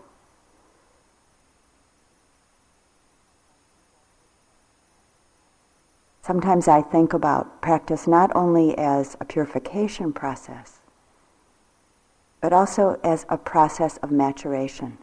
Sometimes 6.22 6.68
I 6.68 6.82
think 6.82 7.14
about 7.14 7.62
practice 7.62 8.08
not 8.08 8.32
only 8.36 8.78
as 8.78 9.16
a 9.20 9.26
purification 9.26 10.14
process, 10.14 10.80
but 12.42 12.54
also 12.54 13.00
as 13.04 13.26
a 13.30 13.38
process 13.38 13.98
of 13.98 14.12
maturation, 14.12 14.98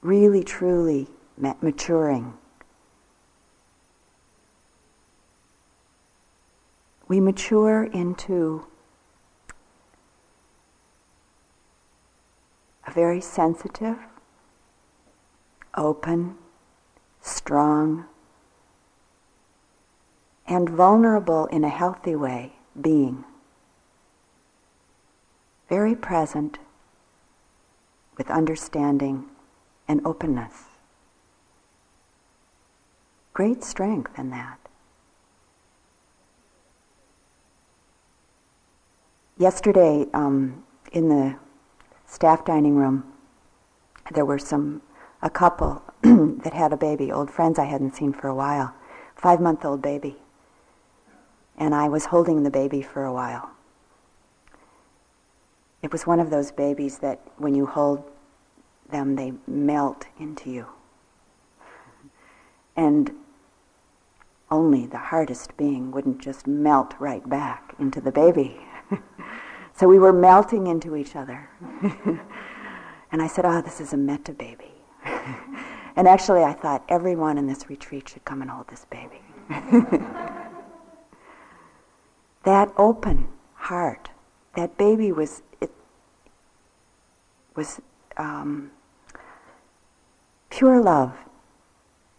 really, 0.00 0.44
truly 0.44 1.08
ma- 1.36 1.56
maturing. 1.60 2.34
We 7.08 7.18
mature 7.20 7.84
into 7.84 8.69
very 12.92 13.20
sensitive, 13.20 13.96
open, 15.76 16.36
strong, 17.20 18.06
and 20.46 20.68
vulnerable 20.68 21.46
in 21.46 21.64
a 21.64 21.68
healthy 21.68 22.16
way 22.16 22.52
being. 22.80 23.24
Very 25.68 25.94
present 25.94 26.58
with 28.16 28.30
understanding 28.30 29.26
and 29.86 30.04
openness. 30.04 30.64
Great 33.32 33.62
strength 33.62 34.18
in 34.18 34.30
that. 34.30 34.58
Yesterday, 39.38 40.06
um, 40.12 40.64
in 40.92 41.08
the 41.08 41.36
staff 42.10 42.44
dining 42.44 42.74
room, 42.74 43.04
there 44.12 44.24
were 44.24 44.38
some 44.38 44.82
a 45.22 45.30
couple 45.30 45.82
that 46.02 46.52
had 46.52 46.72
a 46.72 46.76
baby, 46.76 47.12
old 47.12 47.30
friends 47.30 47.58
I 47.58 47.66
hadn't 47.66 47.94
seen 47.94 48.12
for 48.12 48.26
a 48.26 48.34
while, 48.34 48.74
five 49.14 49.40
month 49.40 49.64
old 49.64 49.80
baby. 49.80 50.16
And 51.56 51.74
I 51.74 51.88
was 51.88 52.06
holding 52.06 52.42
the 52.42 52.50
baby 52.50 52.82
for 52.82 53.04
a 53.04 53.12
while. 53.12 53.50
It 55.82 55.92
was 55.92 56.06
one 56.06 56.20
of 56.20 56.30
those 56.30 56.50
babies 56.50 56.98
that 56.98 57.20
when 57.36 57.54
you 57.54 57.66
hold 57.66 58.02
them, 58.90 59.14
they 59.14 59.32
melt 59.46 60.06
into 60.18 60.50
you. 60.50 60.66
And 62.76 63.12
only 64.50 64.86
the 64.86 64.98
hardest 64.98 65.56
being 65.56 65.92
wouldn't 65.92 66.18
just 66.18 66.46
melt 66.46 66.94
right 66.98 67.26
back 67.28 67.74
into 67.78 68.00
the 68.00 68.10
baby. 68.10 68.58
So 69.80 69.88
we 69.88 69.98
were 69.98 70.12
melting 70.12 70.66
into 70.66 70.94
each 70.94 71.16
other. 71.16 71.48
and 73.10 73.22
I 73.22 73.26
said, 73.26 73.46
oh, 73.46 73.62
this 73.62 73.80
is 73.80 73.94
a 73.94 73.96
metta 73.96 74.34
baby. 74.34 74.74
and 75.96 76.06
actually, 76.06 76.42
I 76.42 76.52
thought 76.52 76.84
everyone 76.90 77.38
in 77.38 77.46
this 77.46 77.70
retreat 77.70 78.10
should 78.10 78.22
come 78.26 78.42
and 78.42 78.50
hold 78.50 78.68
this 78.68 78.84
baby. 78.90 79.22
that 82.44 82.70
open 82.76 83.28
heart, 83.54 84.10
that 84.54 84.76
baby 84.76 85.12
was, 85.12 85.40
it 85.62 85.72
was 87.56 87.80
um, 88.18 88.72
pure 90.50 90.82
love. 90.82 91.14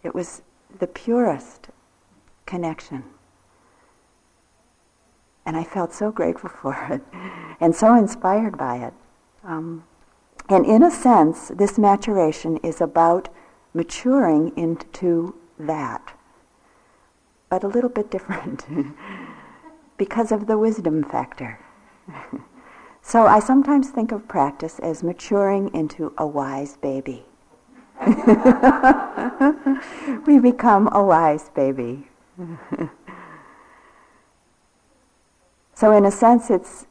It 0.02 0.16
was 0.16 0.42
the 0.80 0.88
purest 0.88 1.70
connection. 2.48 3.04
And 5.46 5.58
I 5.58 5.64
felt 5.64 5.94
so 5.94 6.12
grateful 6.12 6.50
for 6.62 6.76
it 6.90 7.02
and 7.60 7.76
so 7.76 7.96
inspired 7.96 8.58
by 8.58 8.78
it. 8.78 8.94
Um, 9.44 9.84
and 10.50 10.66
in 10.66 10.84
a 10.84 10.92
sense, 10.92 11.50
this 11.50 11.78
maturation 11.78 12.58
is 12.58 12.82
about 12.82 13.30
maturing 13.74 14.52
into 14.58 15.36
that, 15.58 16.14
but 17.50 17.64
a 17.64 17.68
little 17.68 17.90
bit 17.90 18.12
different 18.12 18.66
because 19.98 20.32
of 20.32 20.48
the 20.48 20.58
wisdom 20.58 21.04
factor. 21.04 21.60
so 23.02 23.28
I 23.28 23.40
sometimes 23.40 23.90
think 23.90 24.12
of 24.12 24.28
practice 24.28 24.80
as 24.80 25.04
maturing 25.04 25.74
into 25.74 26.14
a 26.18 26.28
wise 26.28 26.78
baby. 26.78 27.26
we 30.26 30.40
become 30.40 30.90
a 30.92 31.04
wise 31.04 31.50
baby. 31.50 32.08
So 35.82 35.92
in 35.94 36.06
a 36.06 36.12
sense, 36.12 36.52
it's 36.52 36.86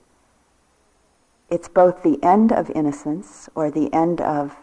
it's 1.49 1.69
both 1.69 2.03
the 2.03 2.19
end 2.25 2.51
of 2.51 2.69
innocence 2.71 3.49
or 3.55 3.71
the 3.71 3.89
end 3.95 4.21
of 4.21 4.57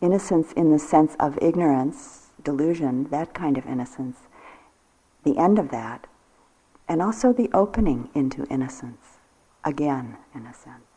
innocence 0.00 0.52
in 0.52 0.70
the 0.70 0.78
sense 0.78 1.16
of 1.18 1.36
ignorance, 1.42 2.30
delusion, 2.44 3.08
that 3.10 3.34
kind 3.34 3.58
of 3.58 3.66
innocence, 3.66 4.18
the 5.24 5.36
end 5.36 5.58
of 5.58 5.70
that, 5.70 6.06
and 6.86 7.02
also 7.02 7.32
the 7.32 7.50
opening 7.52 8.08
into 8.14 8.44
innocence, 8.44 9.18
again, 9.64 10.16
in 10.32 10.46
a 10.46 10.54
sense. 10.54 10.87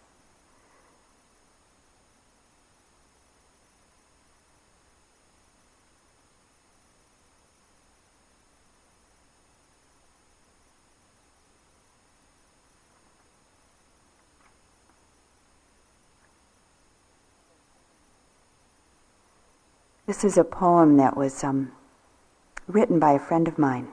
This 20.12 20.26
is 20.26 20.38
a 20.38 20.44
poem 20.44 20.98
that 20.98 21.16
was 21.16 21.42
um, 21.42 21.72
written 22.68 23.00
by 23.00 23.14
a 23.14 23.18
friend 23.18 23.48
of 23.48 23.58
mine. 23.58 23.88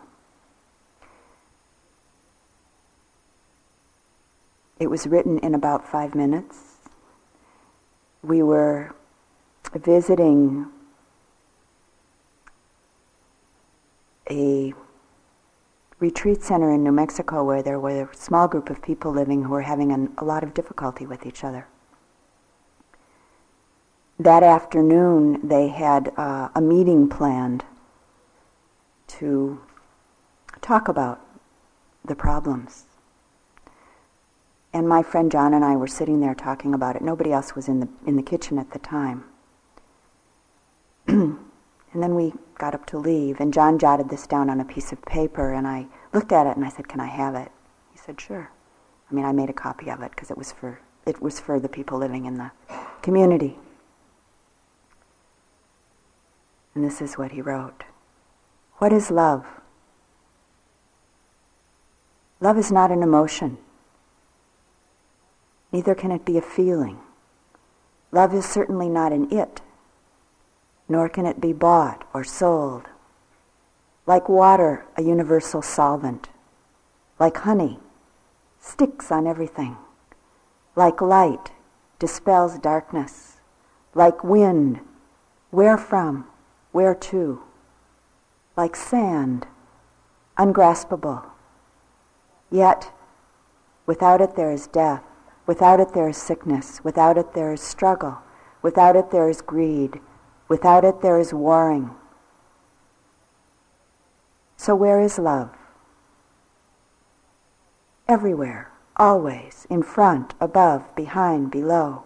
It 4.81 4.91
was 4.91 5.07
written 5.07 5.39
in 5.39 5.55
about 5.55 5.87
five 5.87 6.17
minutes. 6.17 6.79
We 8.25 8.43
were 8.43 8.97
visiting 9.73 10.67
a 14.29 14.75
retreat 16.01 16.43
center 16.43 16.73
in 16.73 16.83
New 16.83 16.91
Mexico 16.91 17.45
where 17.45 17.63
there 17.63 17.79
were 17.79 18.11
a 18.11 18.17
small 18.17 18.49
group 18.49 18.71
of 18.71 18.83
people 18.83 19.13
living 19.13 19.45
who 19.45 19.51
were 19.51 19.63
having 19.63 19.93
an, 19.93 20.15
a 20.19 20.25
lot 20.25 20.43
of 20.43 20.53
difficulty 20.53 21.07
with 21.07 21.25
each 21.25 21.45
other. 21.45 21.69
That 24.19 24.43
afternoon, 24.43 25.47
they 25.47 25.69
had 25.69 26.13
uh, 26.17 26.49
a 26.53 26.61
meeting 26.61 27.09
planned 27.09 27.65
to 29.09 29.61
talk 30.61 30.89
about 30.89 31.21
the 32.05 32.17
problems. 32.17 32.85
And 34.73 34.89
my 34.89 35.05
friend 35.05 35.31
John 35.31 35.55
and 35.55 35.65
I 35.65 35.77
were 35.77 35.87
sitting 35.87 36.21
there 36.21 36.35
talking 36.35 36.75
about 36.75 36.97
it. 36.97 37.03
Nobody 37.03 37.33
else 37.33 37.55
was 37.55 37.69
in 37.69 37.79
the, 37.79 37.89
in 38.07 38.17
the 38.17 38.23
kitchen 38.23 38.59
at 38.59 38.73
the 38.73 38.81
time. 38.81 39.25
and 41.07 41.39
then 41.95 42.17
we 42.17 42.33
got 42.59 42.75
up 42.75 42.87
to 42.87 42.99
leave, 42.99 43.39
and 43.39 43.55
John 43.55 43.79
jotted 43.79 44.09
this 44.09 44.27
down 44.27 44.51
on 44.51 44.61
a 44.61 44.65
piece 44.65 44.91
of 44.91 45.01
paper, 45.03 45.53
and 45.53 45.67
I 45.67 45.87
looked 46.13 46.33
at 46.33 46.47
it 46.47 46.57
and 46.57 46.67
I 46.67 46.71
said, 46.71 46.89
"Can 46.89 47.01
I 47.01 47.07
have 47.07 47.35
it?" 47.37 47.53
He 47.93 47.99
said, 47.99 48.21
"Sure." 48.21 48.51
I 49.11 49.15
mean, 49.15 49.25
I 49.25 49.33
made 49.33 49.49
a 49.49 49.55
copy 49.55 49.91
of 49.91 50.03
it 50.03 50.11
because 50.11 50.31
it 50.31 50.37
was 50.37 50.53
for 50.53 50.81
it 51.07 51.23
was 51.23 51.41
for 51.41 51.59
the 51.61 51.69
people 51.69 51.99
living 51.99 52.27
in 52.27 52.37
the 52.37 52.51
community. 53.01 53.59
And 56.79 56.87
this 56.87 57.03
is 57.03 57.19
what 57.19 57.33
he 57.33 57.43
wrote. 57.43 57.83
What 58.77 58.93
is 58.93 59.11
love? 59.11 59.45
Love 62.41 62.57
is 62.57 62.71
not 62.71 62.93
an 62.93 63.03
emotion. 63.03 63.59
Neither 65.73 65.97
can 65.97 66.13
it 66.13 66.25
be 66.25 66.39
a 66.39 66.41
feeling. 66.41 67.01
Love 68.13 68.33
is 68.33 68.45
certainly 68.45 68.89
not 68.89 69.11
an 69.11 69.29
it, 69.33 69.61
nor 70.89 71.09
can 71.09 71.27
it 71.27 71.41
be 71.41 71.53
bought 71.53 72.07
or 72.15 72.23
sold. 72.23 72.85
Like 74.07 74.29
water, 74.29 74.87
a 74.97 75.03
universal 75.03 75.63
solvent. 75.63 76.29
Like 77.19 77.39
honey, 77.39 77.81
sticks 78.61 79.11
on 79.11 79.27
everything. 79.27 79.77
Like 80.77 81.01
light, 81.01 81.51
dispels 81.99 82.57
darkness. 82.57 83.39
Like 83.97 84.23
wind, 84.23 84.79
where 85.51 85.77
from, 85.77 86.29
where 86.79 86.95
to. 86.95 87.43
Like 88.57 88.77
sand, 88.77 89.49
ungraspable. 90.37 91.25
Yet, 92.53 92.93
without 93.85 94.21
it 94.21 94.37
there 94.37 94.53
is 94.53 94.69
death. 94.69 95.03
Without 95.45 95.81
it 95.81 95.93
there 95.93 96.09
is 96.09 96.17
sickness. 96.17 96.81
Without 96.85 97.19
it 97.19 97.35
there 97.35 97.53
is 97.53 97.61
struggle. 97.61 98.19
Without 98.63 98.95
it 98.95 99.11
there 99.11 99.29
is 99.29 99.41
greed. 99.41 99.99
Without 100.47 100.85
it 100.85 101.03
there 101.03 101.19
is 101.19 101.35
warring. 101.35 101.91
So 104.57 104.77
where 104.77 105.01
is 105.01 105.19
love? 105.19 105.51
Everywhere, 108.07 108.71
always, 108.97 109.67
in 109.69 109.83
front, 109.83 110.35
above, 110.41 110.95
behind, 110.95 111.51
below. 111.51 112.05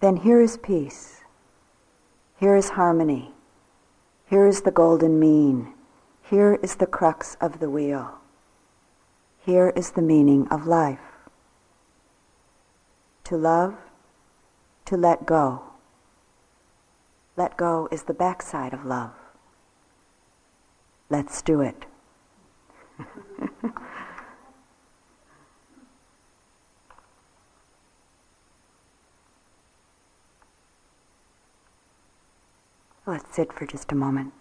Then 0.00 0.16
here 0.16 0.42
is 0.42 0.58
peace. 0.58 1.15
Here 2.38 2.54
is 2.54 2.70
harmony. 2.70 3.32
Here 4.26 4.46
is 4.46 4.62
the 4.62 4.70
golden 4.70 5.18
mean. 5.18 5.72
Here 6.22 6.58
is 6.62 6.76
the 6.76 6.86
crux 6.86 7.36
of 7.40 7.60
the 7.60 7.70
wheel. 7.70 8.18
Here 9.38 9.72
is 9.76 9.92
the 9.92 10.02
meaning 10.02 10.46
of 10.48 10.66
life. 10.66 11.00
To 13.24 13.36
love, 13.36 13.74
to 14.84 14.96
let 14.96 15.24
go. 15.24 15.62
Let 17.36 17.56
go 17.56 17.88
is 17.90 18.02
the 18.02 18.14
backside 18.14 18.74
of 18.74 18.84
love. 18.84 19.12
Let's 21.08 21.40
do 21.40 21.60
it. 21.60 21.86
Let's 33.08 33.36
sit 33.36 33.52
for 33.52 33.66
just 33.66 33.92
a 33.92 33.94
moment. 33.94 34.32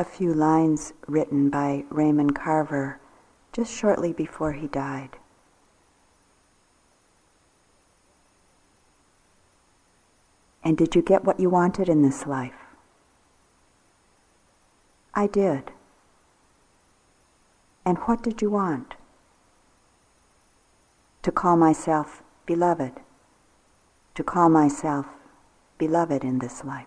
A 0.00 0.04
few 0.04 0.32
lines 0.32 0.94
written 1.06 1.50
by 1.50 1.84
Raymond 1.90 2.34
Carver 2.34 2.98
just 3.52 3.70
shortly 3.70 4.14
before 4.14 4.52
he 4.52 4.66
died. 4.66 5.10
And 10.64 10.78
did 10.78 10.94
you 10.94 11.02
get 11.02 11.24
what 11.24 11.38
you 11.38 11.50
wanted 11.50 11.90
in 11.90 12.00
this 12.00 12.26
life? 12.26 12.54
I 15.12 15.26
did. 15.26 15.70
And 17.84 17.98
what 17.98 18.22
did 18.22 18.40
you 18.40 18.48
want? 18.48 18.94
To 21.24 21.30
call 21.30 21.58
myself 21.58 22.22
beloved. 22.46 22.92
To 24.14 24.24
call 24.24 24.48
myself 24.48 25.04
beloved 25.76 26.24
in 26.24 26.38
this 26.38 26.64
life. 26.64 26.86